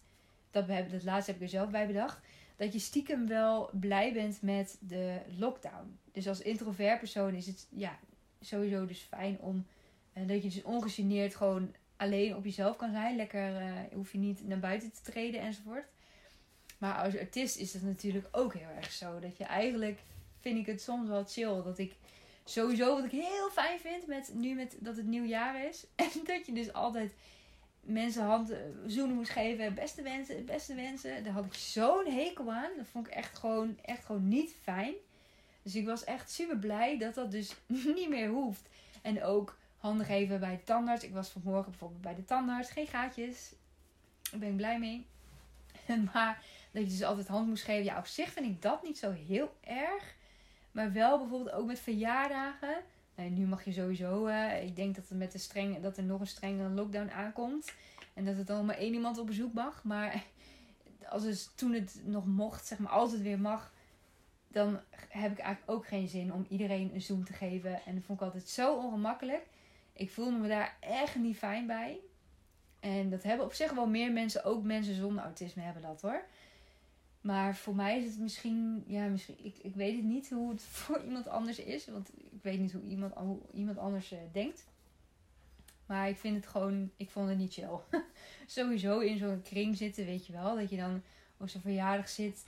dat, 0.51 0.67
dat 0.67 1.03
laatste 1.03 1.31
heb 1.31 1.39
ik 1.39 1.45
er 1.45 1.49
zelf 1.49 1.69
bij 1.69 1.87
bedacht, 1.87 2.19
dat 2.57 2.73
je 2.73 2.79
stiekem 2.79 3.27
wel 3.27 3.69
blij 3.73 4.13
bent 4.13 4.41
met 4.41 4.77
de 4.79 5.17
lockdown. 5.37 5.99
Dus 6.11 6.27
als 6.27 6.41
introvert 6.41 6.99
persoon 6.99 7.33
is 7.33 7.47
het 7.47 7.67
ja, 7.69 7.99
sowieso 8.41 8.85
dus 8.85 8.99
fijn 8.99 9.39
om 9.39 9.65
uh, 10.17 10.27
dat 10.27 10.43
je 10.43 10.49
dus 10.49 10.63
ongegeneerd 10.63 11.35
gewoon 11.35 11.73
alleen 11.95 12.35
op 12.35 12.43
jezelf 12.43 12.75
kan 12.75 12.91
zijn. 12.91 13.15
Lekker 13.15 13.61
uh, 13.61 13.71
hoef 13.93 14.11
je 14.11 14.17
niet 14.17 14.47
naar 14.47 14.59
buiten 14.59 14.91
te 14.91 15.11
treden 15.11 15.41
enzovoort. 15.41 15.85
Maar 16.77 17.03
als 17.03 17.17
artiest 17.17 17.57
is 17.57 17.73
het 17.73 17.83
natuurlijk 17.83 18.27
ook 18.31 18.53
heel 18.53 18.69
erg 18.75 18.91
zo. 18.91 19.19
Dat 19.19 19.37
je 19.37 19.43
eigenlijk, 19.43 19.99
vind 20.39 20.57
ik 20.57 20.65
het 20.65 20.81
soms 20.81 21.07
wel 21.07 21.25
chill. 21.25 21.63
Dat 21.63 21.77
ik 21.77 21.95
sowieso, 22.43 22.95
wat 22.95 23.03
ik 23.03 23.11
heel 23.11 23.49
fijn 23.51 23.79
vind 23.79 24.07
met 24.07 24.31
nu 24.33 24.55
met, 24.55 24.77
dat 24.79 24.97
het 24.97 25.05
nieuwjaar 25.05 25.65
is. 25.69 25.85
En 25.95 26.09
dat 26.23 26.45
je 26.45 26.53
dus 26.53 26.73
altijd 26.73 27.11
mensen 27.87 28.23
hand 28.23 28.49
eh, 28.49 28.57
zoenen 28.85 29.15
moest 29.15 29.31
geven. 29.31 29.73
Beste 29.73 30.01
wensen, 30.01 30.45
beste 30.45 30.75
wensen. 30.75 31.23
Daar 31.23 31.33
had 31.33 31.45
ik 31.45 31.53
zo'n 31.53 32.05
hekel 32.05 32.51
aan. 32.51 32.69
Dat 32.77 32.87
vond 32.91 33.07
ik 33.07 33.13
echt 33.13 33.37
gewoon, 33.37 33.77
echt 33.81 34.05
gewoon 34.05 34.27
niet 34.27 34.55
fijn. 34.61 34.93
Dus 35.61 35.75
ik 35.75 35.85
was 35.85 36.03
echt 36.03 36.31
super 36.31 36.57
blij 36.57 36.97
dat 36.97 37.15
dat 37.15 37.31
dus 37.31 37.55
niet 37.95 38.09
meer 38.09 38.29
hoeft. 38.29 38.69
En 39.01 39.23
ook 39.23 39.57
handen 39.77 40.05
geven 40.05 40.39
bij 40.39 40.61
tandarts. 40.63 41.03
Ik 41.03 41.13
was 41.13 41.29
vanmorgen 41.29 41.69
bijvoorbeeld 41.71 42.01
bij 42.01 42.15
de 42.15 42.25
tandarts. 42.25 42.69
Geen 42.69 42.87
gaatjes. 42.87 43.53
Daar 44.31 44.39
ben 44.39 44.49
ik 44.49 44.55
blij 44.55 44.79
mee. 44.79 45.05
maar 46.13 46.43
dat 46.71 46.83
je 46.83 46.89
dus 46.89 47.03
altijd 47.03 47.27
hand 47.27 47.47
moest 47.47 47.63
geven. 47.63 47.83
Ja, 47.83 47.97
op 47.97 48.07
zich 48.07 48.31
vind 48.31 48.45
ik 48.45 48.61
dat 48.61 48.83
niet 48.83 48.97
zo 48.97 49.11
heel 49.11 49.57
erg. 49.61 50.15
Maar 50.71 50.91
wel 50.91 51.17
bijvoorbeeld 51.19 51.55
ook 51.55 51.67
met 51.67 51.79
verjaardagen. 51.79 52.83
Nou, 53.17 53.29
nu 53.29 53.45
mag 53.45 53.65
je 53.65 53.71
sowieso. 53.71 54.27
Uh, 54.27 54.63
ik 54.63 54.75
denk 54.75 54.95
dat 54.95 55.09
met 55.09 55.31
de 55.31 55.37
streng, 55.37 55.81
dat 55.81 55.97
er 55.97 56.03
nog 56.03 56.19
een 56.19 56.27
strenge 56.27 56.69
lockdown 56.69 57.09
aankomt. 57.09 57.73
En 58.13 58.25
dat 58.25 58.37
het 58.37 58.47
dan 58.47 58.65
maar 58.65 58.77
één 58.77 58.93
iemand 58.93 59.17
op 59.17 59.27
bezoek 59.27 59.53
mag. 59.53 59.83
Maar 59.83 60.23
als 61.09 61.23
het, 61.23 61.51
toen 61.55 61.73
het 61.73 62.01
nog 62.03 62.25
mocht, 62.25 62.67
zeg 62.67 62.79
maar, 62.79 62.91
als 62.91 63.11
het 63.11 63.21
weer 63.21 63.39
mag. 63.39 63.73
Dan 64.47 64.79
heb 64.91 65.31
ik 65.31 65.39
eigenlijk 65.39 65.71
ook 65.71 65.87
geen 65.87 66.07
zin 66.07 66.33
om 66.33 66.45
iedereen 66.49 66.91
een 66.93 67.01
zoom 67.01 67.23
te 67.23 67.33
geven. 67.33 67.81
En 67.85 67.95
dat 67.95 68.03
vond 68.03 68.19
ik 68.19 68.25
altijd 68.25 68.49
zo 68.49 68.75
ongemakkelijk. 68.75 69.45
Ik 69.93 70.11
voelde 70.11 70.37
me 70.37 70.47
daar 70.47 70.77
echt 70.79 71.15
niet 71.15 71.37
fijn 71.37 71.67
bij. 71.67 71.99
En 72.79 73.09
dat 73.09 73.23
hebben 73.23 73.45
op 73.45 73.53
zich 73.53 73.73
wel 73.73 73.87
meer 73.87 74.11
mensen, 74.11 74.43
ook 74.43 74.63
mensen 74.63 74.95
zonder 74.95 75.23
autisme 75.23 75.61
hebben 75.61 75.81
dat 75.81 76.01
hoor. 76.01 76.25
Maar 77.27 77.55
voor 77.55 77.75
mij 77.75 77.97
is 77.97 78.05
het 78.05 78.19
misschien, 78.19 78.83
ja, 78.85 79.07
misschien, 79.07 79.35
ik, 79.41 79.57
ik 79.61 79.75
weet 79.75 79.95
het 79.95 80.05
niet 80.05 80.29
hoe 80.29 80.51
het 80.51 80.61
voor 80.81 81.03
iemand 81.03 81.27
anders 81.27 81.59
is. 81.59 81.87
Want 81.87 82.09
ik 82.17 82.41
weet 82.41 82.59
niet 82.59 82.71
hoe 82.71 82.81
iemand, 82.81 83.13
hoe 83.13 83.39
iemand 83.53 83.77
anders 83.77 84.13
uh, 84.13 84.19
denkt. 84.31 84.65
Maar 85.85 86.09
ik 86.09 86.17
vind 86.17 86.35
het 86.35 86.47
gewoon, 86.47 86.91
ik 86.97 87.09
vond 87.09 87.29
het 87.29 87.37
niet 87.37 87.53
chill. 87.53 87.79
Sowieso 88.45 88.99
in 88.99 89.17
zo'n 89.17 89.41
kring 89.41 89.77
zitten, 89.77 90.05
weet 90.05 90.25
je 90.25 90.33
wel. 90.33 90.55
Dat 90.55 90.69
je 90.69 90.77
dan 90.77 91.01
op 91.37 91.49
zo'n 91.49 91.61
verjaardag 91.61 92.09
zit. 92.09 92.43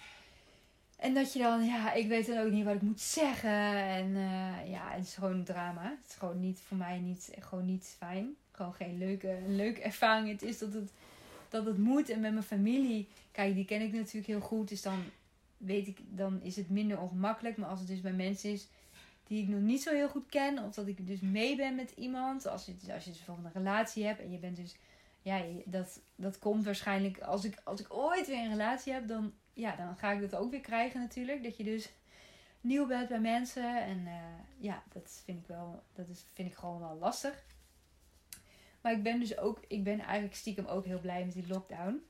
En 0.98 1.14
dat 1.14 1.34
je 1.34 1.40
dan, 1.40 1.66
ja, 1.66 1.94
ik 1.94 2.08
weet 2.08 2.28
dan 2.28 2.38
ook 2.38 2.52
niet 2.52 2.66
wat 2.66 2.76
ik 2.76 2.82
moet 2.82 3.02
zeggen. 3.02 3.76
En 3.86 4.10
uh, 4.10 4.72
ja, 4.72 4.92
het 4.92 5.06
is 5.06 5.16
gewoon 5.16 5.44
drama. 5.44 5.84
Het 5.84 6.10
is 6.10 6.16
gewoon 6.16 6.40
niet, 6.40 6.60
voor 6.68 6.78
mij 6.78 7.00
niet, 7.00 7.32
gewoon 7.40 7.66
niet 7.66 7.96
fijn. 7.98 8.36
Gewoon 8.52 8.74
geen 8.74 8.98
leuke, 8.98 9.40
leuke 9.48 9.82
ervaring. 9.82 10.30
Het 10.30 10.42
is 10.42 10.58
dat 10.58 10.74
het, 10.74 10.92
dat 11.50 11.66
het 11.66 11.78
moet. 11.78 12.10
En 12.10 12.20
met 12.20 12.32
mijn 12.32 12.44
familie, 12.44 13.08
kijk, 13.32 13.54
die 13.56 13.66
ken 13.66 13.82
ik 13.82 13.94
natuurlijk 13.94 14.28
heel 14.28 14.40
goed. 14.40 14.70
Dus 14.70 14.82
dan 14.82 15.04
weet 15.58 15.88
ik, 15.88 15.98
dan 16.10 16.42
is 16.42 16.56
het 16.56 16.70
minder 16.70 17.00
ongemakkelijk. 17.00 17.58
Maar 17.58 17.70
als 17.70 17.80
het 17.80 17.88
dus 17.88 18.02
bij 18.02 18.14
mensen 18.14 18.52
is 18.52 18.68
die 19.28 19.42
ik 19.42 19.48
nog 19.48 19.62
niet 19.62 19.82
zo 19.82 19.94
heel 19.94 20.10
goed 20.10 20.30
ken. 20.30 20.64
Of 20.64 20.74
dat 20.74 20.88
ik 20.88 21.08
dus 21.08 21.20
mee 21.20 21.56
ben 21.56 21.76
met 21.76 21.92
iemand. 21.96 22.48
Als 22.48 22.66
je, 22.66 22.94
als 22.94 23.04
je 23.04 23.10
dus 23.10 23.20
bijvoorbeeld 23.20 23.56
een 23.56 23.62
relatie 23.62 24.06
hebt 24.06 24.22
en 24.22 24.32
je 24.32 24.38
bent 24.38 24.56
dus 24.56 24.76
ja, 25.22 25.44
dat, 25.66 26.00
dat 26.16 26.40
komt 26.40 26.66
waarschijnlijk 26.66 27.20
als 27.20 27.44
ik, 27.44 27.62
als 27.64 27.80
ik 27.80 27.94
ooit 27.94 28.28
weer 28.28 28.44
een 28.44 28.50
relatie 28.50 28.94
heb, 28.94 29.08
dan, 29.08 29.34
ja, 29.54 29.76
dan 29.76 29.98
ga 29.98 30.12
ik 30.12 30.22
dat 30.22 30.36
ook 30.36 30.52
weer 30.52 30.62
krijgen 30.62 31.00
natuurlijk. 31.00 31.44
Dat 31.44 31.58
je 31.58 31.64
dus 31.64 31.90
nieuw 32.62 32.88
bent 32.88 33.08
bij 33.08 33.20
mensen. 33.20 33.84
En 33.84 34.00
uh, 34.00 34.14
ja, 34.58 34.84
dat 34.94 35.22
vind 35.26 35.40
ik 35.40 35.48
wel, 35.48 35.84
dat 35.94 36.10
is, 36.10 36.26
vind 36.34 36.50
ik 36.50 36.56
gewoon 36.56 36.80
wel 36.80 36.98
lastig. 37.00 37.44
Maar 38.82 38.92
ik 38.92 39.04
ben 39.04 39.20
dus 39.20 39.38
ook, 39.38 39.60
ik 39.68 39.84
ben 39.84 40.00
eigenlijk 40.00 40.36
stiekem 40.36 40.66
ook 40.66 40.86
heel 40.86 41.00
blij 41.00 41.26
met 41.26 41.34
die 41.34 41.48
lockdown. 41.48 42.04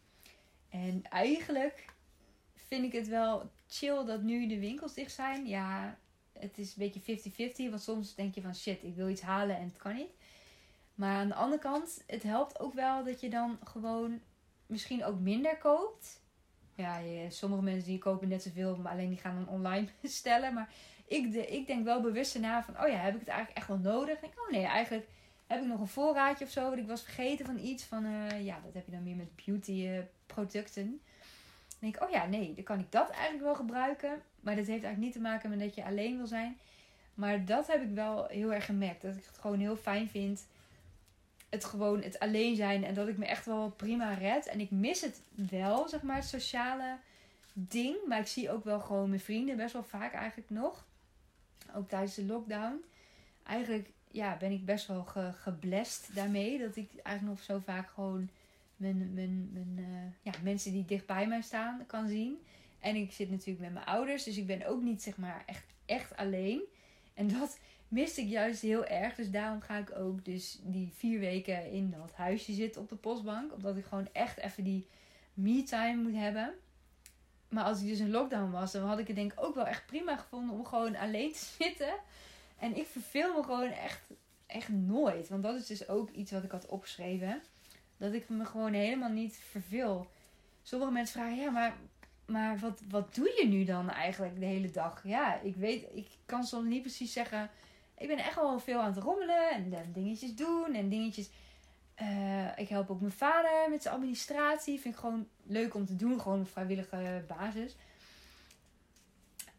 En 0.70 1.04
eigenlijk 1.10 1.86
vind 2.54 2.84
ik 2.84 2.92
het 2.92 3.08
wel 3.08 3.52
chill 3.68 4.06
dat 4.06 4.22
nu 4.22 4.48
de 4.48 4.60
winkels 4.60 4.94
dicht 4.94 5.12
zijn. 5.12 5.48
Ja, 5.48 5.98
het 6.34 6.58
is 6.58 6.76
een 6.76 6.92
beetje 6.92 7.20
50-50. 7.68 7.70
Want 7.70 7.82
soms 7.82 8.16
denk 8.16 8.36
je 8.36 8.42
van 8.42 8.56
shit, 8.56 8.84
ik 8.84 8.96
wil 8.96 9.10
iets 9.10 9.22
halen 9.22 9.58
en 9.58 9.64
het 9.64 9.78
kan 9.78 9.96
niet. 9.96 10.12
Maar 10.96 11.16
aan 11.16 11.28
de 11.28 11.34
andere 11.34 11.62
kant, 11.62 12.04
het 12.08 12.24
helpt 12.24 12.60
ook 12.60 12.74
wel 12.74 13.04
dat 13.04 13.22
je 13.22 13.30
dan 13.30 13.60
gewoon 13.64 14.20
misschien 14.66 15.06
ook 15.06 15.20
minder 15.20 15.58
koopt. 15.58 16.22
Ja, 16.76 17.02
sommige 17.30 17.64
mensen 17.64 17.90
die 17.90 17.98
kopen 17.98 18.28
net 18.28 18.44
zoveel, 18.44 18.78
maar 18.78 18.92
alleen 18.92 19.10
die 19.10 19.18
gaan 19.18 19.36
dan 19.36 19.54
online 19.54 19.88
bestellen. 20.02 20.54
Maar 20.54 20.74
ik, 21.08 21.32
de, 21.32 21.48
ik 21.48 21.68
denk 21.68 21.84
wel 21.84 22.02
bewust 22.02 22.40
na 22.40 22.64
van, 22.64 22.82
oh 22.82 22.88
ja, 22.88 22.98
heb 22.98 23.14
ik 23.14 23.20
het 23.20 23.30
eigenlijk 23.30 23.58
echt 23.58 23.68
wel 23.68 23.78
nodig? 23.78 24.16
Ik 24.16 24.22
denk, 24.22 24.40
oh 24.40 24.52
nee, 24.52 24.66
eigenlijk 24.66 25.08
heb 25.50 25.62
ik 25.62 25.68
nog 25.68 25.80
een 25.80 25.88
voorraadje 25.88 26.46
of 26.46 26.52
zo. 26.52 26.64
Want 26.64 26.78
ik 26.78 26.88
was 26.88 27.02
vergeten 27.02 27.46
van 27.46 27.60
iets. 27.60 27.84
Van, 27.84 28.06
uh, 28.06 28.46
ja, 28.46 28.60
dat 28.64 28.74
heb 28.74 28.86
je 28.86 28.92
dan 28.92 29.04
meer 29.04 29.16
met 29.16 29.46
beauty 29.46 29.72
uh, 29.72 30.00
producten. 30.26 31.02
Denk 31.80 31.96
ik, 31.96 32.04
oh 32.04 32.10
ja, 32.10 32.26
nee, 32.26 32.54
dan 32.54 32.64
kan 32.64 32.80
ik 32.80 32.92
dat 32.92 33.10
eigenlijk 33.10 33.44
wel 33.44 33.56
gebruiken. 33.56 34.22
Maar 34.40 34.56
dat 34.56 34.66
heeft 34.66 34.84
eigenlijk 34.84 34.98
niet 34.98 35.14
te 35.14 35.30
maken 35.30 35.50
met 35.50 35.60
dat 35.60 35.76
je 35.76 35.86
alleen 35.86 36.18
wil 36.18 36.28
zijn. 36.28 36.58
Maar 37.14 37.46
dat 37.46 37.68
heb 37.68 37.82
ik 37.82 37.90
wel 37.94 38.26
heel 38.26 38.54
erg 38.54 38.66
gemerkt. 38.66 39.02
Dat 39.02 39.16
ik 39.16 39.26
het 39.26 39.38
gewoon 39.38 39.60
heel 39.60 39.78
fijn 39.78 40.10
vind 40.10 40.48
het 41.50 41.66
gewoon 41.66 42.02
het 42.02 42.20
alleen 42.20 42.56
zijn 42.56 42.84
en 42.84 42.94
dat 42.94 43.08
ik 43.08 43.18
me 43.18 43.26
echt 43.26 43.46
wel 43.46 43.72
prima 43.72 44.14
red. 44.14 44.48
En 44.48 44.60
ik 44.60 44.72
mis 44.72 45.02
het 45.02 45.22
wel, 45.50 45.88
zeg 45.88 46.02
maar, 46.02 46.16
het 46.16 46.26
sociale 46.26 46.98
ding. 47.54 47.96
Maar 48.08 48.20
ik 48.20 48.28
zie 48.28 48.52
ook 48.52 48.64
wel 48.64 48.80
gewoon 48.80 49.10
mijn 49.10 49.22
vrienden 49.22 49.58
best 49.58 49.74
wel 49.74 49.84
vaak 49.84 50.14
eigenlijk 50.14 50.50
nog. 50.50 50.86
Ook 51.76 51.90
tijdens 51.90 52.16
de 52.16 52.26
lockdown. 52.26 52.84
Eigenlijk 53.44 53.90
ja, 54.12 54.38
ben 54.38 54.52
ik 54.52 54.66
best 54.66 54.88
wel 54.88 55.04
ge 55.04 55.32
geblest 55.34 56.16
daarmee. 56.16 56.60
Dat 56.60 56.76
ik 56.76 56.90
eigenlijk 57.04 57.38
nog 57.38 57.46
zo 57.46 57.60
vaak 57.60 57.90
gewoon 57.90 58.30
mijn, 58.76 59.14
mijn, 59.14 59.50
mijn, 59.54 59.76
uh, 59.78 60.12
ja, 60.22 60.32
mensen 60.44 60.72
die 60.72 60.86
dicht 60.86 61.06
bij 61.06 61.28
mij 61.28 61.42
staan 61.42 61.86
kan 61.86 62.08
zien. 62.08 62.38
En 62.80 62.96
ik 62.96 63.12
zit 63.12 63.30
natuurlijk 63.30 63.60
met 63.60 63.74
mijn 63.74 63.86
ouders. 63.86 64.24
Dus 64.24 64.38
ik 64.38 64.48
ben 64.48 64.68
ook 64.68 64.82
niet 64.82 65.02
zeg 65.02 65.18
maar 65.18 65.44
echt, 65.46 65.66
echt 65.86 66.16
alleen. 66.16 66.62
En 67.14 67.28
dat 67.28 67.60
miste 67.88 68.22
ik 68.22 68.28
juist 68.28 68.62
heel 68.62 68.86
erg. 68.86 69.16
Dus 69.16 69.32
daarom 69.32 69.62
ga 69.62 69.78
ik 69.78 69.96
ook 69.96 70.26
dus 70.26 70.60
die 70.62 70.92
vier 70.96 71.20
weken 71.20 71.72
in 71.72 71.92
dat 71.92 72.14
huisje 72.14 72.54
zitten 72.54 72.82
op 72.82 72.90
de 72.90 72.96
postbank. 72.96 73.54
Omdat 73.54 73.78
ik 73.78 73.86
gewoon 73.86 74.10
echt 74.12 74.38
even 74.38 74.64
die 74.64 74.88
me-time 75.34 76.02
moet 76.02 76.16
hebben. 76.16 76.54
Maar 77.50 77.64
als 77.64 77.82
ik 77.82 77.88
dus 77.88 78.00
in 78.00 78.12
lockdown 78.12 78.52
was, 78.52 78.72
dan 78.72 78.88
had 78.88 79.00
ik 79.00 79.08
het 79.08 79.16
denk 79.16 79.32
ik 79.32 79.44
ook 79.44 79.56
wel 79.56 79.66
echt 79.66 79.86
prima 79.86 80.18
gevonden 80.18 80.56
om 80.56 80.66
gewoon 80.66 80.96
alleen 80.96 81.32
te 81.34 81.46
zitten. 81.60 81.94
En 82.60 82.78
ik 82.78 82.88
verveel 82.88 83.36
me 83.36 83.44
gewoon 83.44 83.72
echt, 83.72 84.02
echt 84.46 84.70
nooit. 84.70 85.30
Want 85.30 85.44
dat 85.44 85.56
is 85.56 85.68
dus 85.68 85.88
ook 85.88 86.10
iets 86.10 86.32
wat 86.32 86.44
ik 86.44 86.52
had 86.52 86.66
opgeschreven. 86.66 87.42
Dat 87.98 88.14
ik 88.14 88.30
me 88.30 88.46
gewoon 88.46 88.74
helemaal 88.74 89.12
niet 89.12 89.36
verveel. 89.36 90.08
Sommige 90.62 90.92
mensen 90.92 91.20
vragen, 91.20 91.38
ja, 91.38 91.50
maar, 91.50 91.74
maar 92.26 92.60
wat, 92.60 92.82
wat 92.90 93.16
doe 93.16 93.34
je 93.38 93.48
nu 93.48 93.64
dan 93.64 93.90
eigenlijk 93.90 94.40
de 94.40 94.46
hele 94.46 94.72
dag? 94.72 95.02
Ja, 95.04 95.40
ik 95.40 95.56
weet, 95.56 95.86
ik 95.94 96.08
kan 96.26 96.44
soms 96.44 96.68
niet 96.68 96.82
precies 96.82 97.14
zeggen 97.14 97.50
ik 98.00 98.08
ben 98.08 98.18
echt 98.18 98.36
wel 98.36 98.60
veel 98.60 98.80
aan 98.80 98.94
het 98.94 99.04
rommelen 99.04 99.50
en, 99.52 99.92
dingetjes 99.94 100.36
doen 100.36 100.74
en 100.74 100.90
dingetjes. 100.90 101.30
Uh, 102.02 102.58
ik 102.58 102.70
help 102.70 102.90
ook 102.90 103.00
mijn 103.00 103.12
vader 103.12 103.70
met 103.70 103.82
zijn 103.82 103.96
administratie. 103.96 104.80
Vind 104.80 104.94
ik 104.94 105.00
gewoon 105.00 105.28
leuk 105.44 105.74
om 105.74 105.86
te 105.86 105.96
doen, 105.96 106.22
gewoon 106.22 106.40
op 106.40 106.50
vrijwillige 106.50 107.24
basis. 107.28 107.76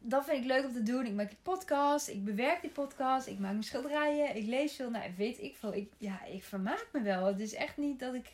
Dat 0.02 0.24
vind 0.24 0.38
ik 0.38 0.44
leuk 0.44 0.64
om 0.64 0.72
te 0.72 0.82
doen. 0.82 1.06
Ik 1.06 1.12
maak 1.12 1.28
die 1.28 1.38
podcast, 1.42 2.08
ik 2.08 2.24
bewerk 2.24 2.60
die 2.60 2.70
podcast, 2.70 3.26
ik 3.26 3.38
maak 3.38 3.50
mijn 3.50 3.64
schilderijen, 3.64 4.36
ik 4.36 4.46
lees 4.46 4.72
veel. 4.72 4.90
Nou, 4.90 5.10
weet 5.16 5.40
ik 5.40 5.56
veel. 5.56 5.74
Ik, 5.74 5.92
ja, 5.98 6.24
ik 6.24 6.42
vermaak 6.42 6.88
me 6.92 7.00
wel. 7.00 7.26
Het 7.26 7.40
is 7.40 7.54
echt 7.54 7.76
niet 7.76 7.98
dat 7.98 8.14
ik 8.14 8.32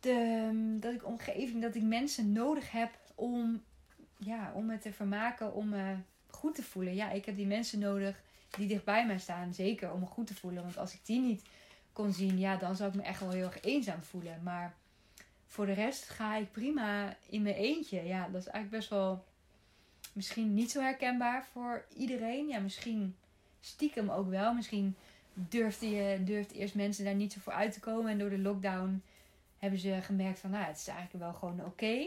de 0.00 0.76
dat 0.80 0.94
ik 0.94 1.06
omgeving, 1.06 1.62
dat 1.62 1.74
ik 1.74 1.82
mensen 1.82 2.32
nodig 2.32 2.70
heb 2.70 2.90
om, 3.14 3.62
ja, 4.16 4.52
om 4.54 4.66
me 4.66 4.78
te 4.78 4.92
vermaken, 4.92 5.54
om 5.54 5.68
me 5.68 5.96
goed 6.30 6.54
te 6.54 6.62
voelen. 6.62 6.94
Ja, 6.94 7.10
ik 7.10 7.24
heb 7.24 7.36
die 7.36 7.46
mensen 7.46 7.78
nodig 7.78 8.20
die 8.50 8.68
dichtbij 8.68 9.06
mij 9.06 9.18
staan. 9.18 9.54
Zeker 9.54 9.92
om 9.92 10.00
me 10.00 10.06
goed 10.06 10.26
te 10.26 10.34
voelen. 10.34 10.62
Want 10.62 10.78
als 10.78 10.94
ik 10.94 11.00
die 11.04 11.20
niet 11.20 11.42
kon 11.92 12.12
zien, 12.12 12.38
ja, 12.38 12.56
dan 12.56 12.76
zou 12.76 12.88
ik 12.88 12.96
me 12.96 13.02
echt 13.02 13.20
wel 13.20 13.30
heel 13.30 13.46
erg 13.46 13.60
eenzaam 13.60 14.02
voelen. 14.02 14.40
Maar 14.42 14.74
voor 15.46 15.66
de 15.66 15.72
rest 15.72 16.08
ga 16.08 16.36
ik 16.36 16.52
prima 16.52 17.16
in 17.28 17.42
mijn 17.42 17.54
eentje. 17.54 18.06
Ja, 18.06 18.28
dat 18.28 18.40
is 18.40 18.46
eigenlijk 18.46 18.70
best 18.70 18.88
wel 18.88 19.24
misschien 20.18 20.54
niet 20.54 20.70
zo 20.70 20.80
herkenbaar 20.80 21.46
voor 21.52 21.84
iedereen. 21.96 22.48
Ja, 22.48 22.58
misschien 22.58 23.16
stiekem 23.60 24.10
ook 24.10 24.28
wel. 24.28 24.54
Misschien 24.54 24.96
durfde, 25.32 25.90
je, 25.90 26.24
durfde 26.24 26.54
eerst 26.54 26.74
mensen 26.74 27.04
daar 27.04 27.14
niet 27.14 27.32
zo 27.32 27.40
voor 27.40 27.52
uit 27.52 27.72
te 27.72 27.80
komen. 27.80 28.10
En 28.10 28.18
door 28.18 28.30
de 28.30 28.38
lockdown 28.38 29.02
hebben 29.58 29.78
ze 29.78 29.98
gemerkt 30.02 30.38
van, 30.38 30.50
nou, 30.50 30.64
het 30.64 30.76
is 30.76 30.86
eigenlijk 30.88 31.24
wel 31.24 31.32
gewoon 31.32 31.64
oké. 31.64 32.06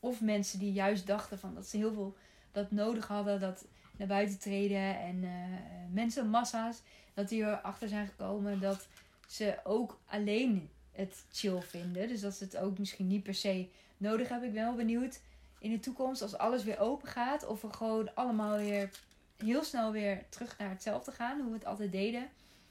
Of 0.00 0.20
mensen 0.20 0.58
die 0.58 0.72
juist 0.72 1.06
dachten 1.06 1.38
van 1.38 1.54
dat 1.54 1.66
ze 1.66 1.76
heel 1.76 1.92
veel 1.92 2.16
dat 2.52 2.70
nodig 2.70 3.08
hadden, 3.08 3.40
dat 3.40 3.64
naar 3.96 4.08
buiten 4.08 4.38
treden 4.38 4.98
en 4.98 5.16
uh, 5.22 5.30
mensenmassa's, 5.92 6.82
dat 7.14 7.28
die 7.28 7.42
erachter 7.42 7.88
zijn 7.88 8.06
gekomen 8.06 8.60
dat 8.60 8.86
ze 9.26 9.58
ook 9.64 10.00
alleen 10.06 10.70
het 10.92 11.24
chill 11.32 11.60
vinden. 11.60 12.08
Dus 12.08 12.20
dat 12.20 12.34
ze 12.34 12.44
het 12.44 12.56
ook 12.56 12.78
misschien 12.78 13.06
niet 13.06 13.22
per 13.22 13.34
se 13.34 13.68
nodig 13.96 14.28
hebben. 14.28 14.48
Ik 14.48 14.54
ben 14.54 14.64
wel 14.64 14.74
benieuwd 14.74 15.20
in 15.62 15.70
de 15.70 15.80
toekomst, 15.80 16.22
als 16.22 16.38
alles 16.38 16.64
weer 16.64 16.78
open 16.78 17.08
gaat, 17.08 17.46
of 17.46 17.60
we 17.60 17.72
gewoon 17.72 18.14
allemaal 18.14 18.56
weer 18.56 18.90
heel 19.36 19.64
snel 19.64 19.92
weer 19.92 20.24
terug 20.28 20.58
naar 20.58 20.70
hetzelfde 20.70 21.12
gaan, 21.12 21.40
hoe 21.40 21.48
we 21.50 21.54
het 21.54 21.66
altijd 21.66 21.92
deden. 21.92 22.28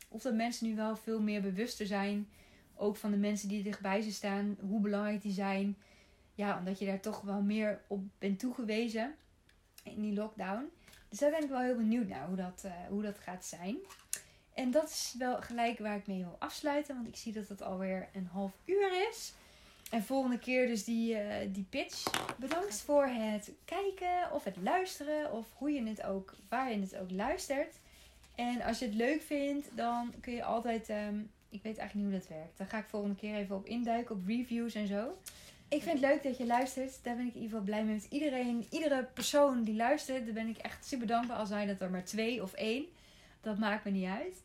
Of 0.07 0.21
dat 0.21 0.33
mensen 0.33 0.67
nu 0.67 0.75
wel 0.75 0.95
veel 0.95 1.21
meer 1.21 1.41
bewuster 1.41 1.85
zijn, 1.85 2.29
ook 2.75 2.95
van 2.95 3.11
de 3.11 3.17
mensen 3.17 3.49
die 3.49 3.63
dichtbij 3.63 4.01
ze 4.01 4.11
staan, 4.11 4.57
hoe 4.59 4.81
belangrijk 4.81 5.21
die 5.21 5.33
zijn. 5.33 5.77
Ja, 6.35 6.57
omdat 6.57 6.79
je 6.79 6.85
daar 6.85 6.99
toch 6.99 7.21
wel 7.21 7.41
meer 7.41 7.81
op 7.87 8.03
bent 8.19 8.39
toegewezen 8.39 9.15
in 9.83 10.01
die 10.01 10.13
lockdown. 10.13 10.69
Dus 11.09 11.19
daar 11.19 11.31
ben 11.31 11.43
ik 11.43 11.49
wel 11.49 11.59
heel 11.59 11.75
benieuwd 11.75 12.07
naar 12.07 12.27
hoe 12.27 12.35
dat, 12.35 12.63
uh, 12.65 12.71
hoe 12.89 13.01
dat 13.01 13.19
gaat 13.19 13.45
zijn. 13.45 13.77
En 14.53 14.71
dat 14.71 14.89
is 14.89 15.15
wel 15.17 15.41
gelijk 15.41 15.79
waar 15.79 15.97
ik 15.97 16.07
mee 16.07 16.23
wil 16.23 16.35
afsluiten, 16.39 16.95
want 16.95 17.07
ik 17.07 17.15
zie 17.15 17.33
dat 17.33 17.47
het 17.47 17.61
alweer 17.61 18.09
een 18.13 18.27
half 18.27 18.51
uur 18.65 19.09
is. 19.09 19.33
En 19.91 20.03
volgende 20.03 20.39
keer 20.39 20.67
dus 20.67 20.83
die, 20.83 21.13
uh, 21.13 21.19
die 21.47 21.65
pitch. 21.69 22.03
Bedankt 22.37 22.81
voor 22.81 23.05
het 23.05 23.51
kijken 23.65 24.31
of 24.33 24.43
het 24.43 24.55
luisteren 24.61 25.31
of 25.31 25.47
hoe 25.57 25.71
je 25.71 25.83
het 25.83 26.03
ook, 26.03 26.35
waar 26.49 26.71
je 26.71 26.79
het 26.79 26.97
ook 26.97 27.11
luistert. 27.11 27.75
En 28.35 28.61
als 28.61 28.79
je 28.79 28.85
het 28.85 28.93
leuk 28.93 29.21
vindt, 29.21 29.67
dan 29.75 30.13
kun 30.21 30.33
je 30.33 30.43
altijd, 30.43 30.89
um, 30.89 31.29
ik 31.49 31.63
weet 31.63 31.77
eigenlijk 31.77 31.93
niet 31.93 32.03
hoe 32.03 32.19
dat 32.19 32.37
werkt. 32.37 32.57
Dan 32.57 32.67
ga 32.67 32.77
ik 32.77 32.85
volgende 32.87 33.15
keer 33.15 33.35
even 33.35 33.55
op 33.55 33.65
induiken, 33.65 34.15
op 34.15 34.27
reviews 34.27 34.73
en 34.73 34.87
zo. 34.87 35.17
Ik 35.67 35.81
vind 35.83 35.99
het 35.99 36.09
leuk 36.09 36.23
dat 36.23 36.37
je 36.37 36.45
luistert. 36.45 36.99
Daar 37.03 37.15
ben 37.15 37.27
ik 37.27 37.33
in 37.33 37.41
ieder 37.41 37.49
geval 37.49 37.65
blij 37.65 37.83
mee 37.83 37.93
met 37.93 38.07
iedereen. 38.09 38.65
Iedere 38.69 39.03
persoon 39.03 39.63
die 39.63 39.75
luistert, 39.75 40.25
daar 40.25 40.33
ben 40.33 40.47
ik 40.47 40.57
echt 40.57 40.85
super 40.85 41.07
dankbaar. 41.07 41.37
Al 41.37 41.45
zijn 41.45 41.67
het 41.67 41.81
er 41.81 41.89
maar 41.89 42.03
twee 42.03 42.43
of 42.43 42.53
één. 42.53 42.85
Dat 43.41 43.57
maakt 43.57 43.83
me 43.83 43.91
niet 43.91 44.07
uit 44.07 44.35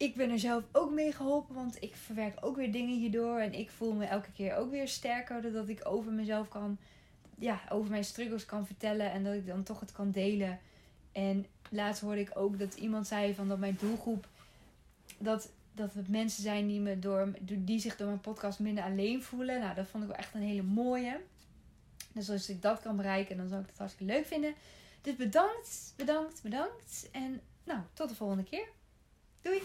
ik 0.00 0.14
ben 0.14 0.30
er 0.30 0.38
zelf 0.38 0.64
ook 0.72 0.90
mee 0.90 1.12
geholpen, 1.12 1.54
want 1.54 1.82
ik 1.82 1.94
verwerk 1.94 2.36
ook 2.40 2.56
weer 2.56 2.72
dingen 2.72 2.98
hierdoor. 2.98 3.38
En 3.38 3.54
ik 3.54 3.70
voel 3.70 3.92
me 3.92 4.04
elke 4.04 4.32
keer 4.32 4.56
ook 4.56 4.70
weer 4.70 4.88
sterker, 4.88 5.42
doordat 5.42 5.68
ik 5.68 5.80
over 5.88 6.12
mezelf 6.12 6.48
kan, 6.48 6.78
ja, 7.38 7.60
over 7.68 7.90
mijn 7.90 8.04
struggles 8.04 8.44
kan 8.44 8.66
vertellen 8.66 9.12
en 9.12 9.24
dat 9.24 9.34
ik 9.34 9.46
dan 9.46 9.62
toch 9.62 9.80
het 9.80 9.92
kan 9.92 10.10
delen. 10.10 10.58
En 11.12 11.46
laatst 11.70 12.02
hoorde 12.02 12.20
ik 12.20 12.30
ook 12.34 12.58
dat 12.58 12.74
iemand 12.74 13.06
zei 13.06 13.34
van 13.34 13.48
dat 13.48 13.58
mijn 13.58 13.76
doelgroep, 13.80 14.28
dat, 15.18 15.50
dat 15.72 15.94
het 15.94 16.08
mensen 16.08 16.42
zijn 16.42 16.66
die, 16.66 16.80
me 16.80 16.98
door, 16.98 17.32
die 17.40 17.80
zich 17.80 17.96
door 17.96 18.06
mijn 18.06 18.20
podcast 18.20 18.58
minder 18.58 18.84
alleen 18.84 19.22
voelen. 19.22 19.60
Nou, 19.60 19.74
dat 19.74 19.86
vond 19.86 20.02
ik 20.02 20.08
wel 20.08 20.18
echt 20.18 20.34
een 20.34 20.42
hele 20.42 20.62
mooie. 20.62 21.20
Dus 22.12 22.30
als 22.30 22.48
ik 22.48 22.62
dat 22.62 22.80
kan 22.80 22.96
bereiken, 22.96 23.36
dan 23.36 23.48
zou 23.48 23.60
ik 23.60 23.66
dat 23.66 23.78
hartstikke 23.78 24.12
leuk 24.12 24.26
vinden. 24.26 24.54
Dus 25.00 25.16
bedankt, 25.16 25.92
bedankt, 25.96 26.42
bedankt. 26.42 27.08
En 27.12 27.40
nou, 27.64 27.80
tot 27.92 28.08
de 28.08 28.14
volgende 28.14 28.44
keer. 28.44 28.68
Doei! 29.42 29.62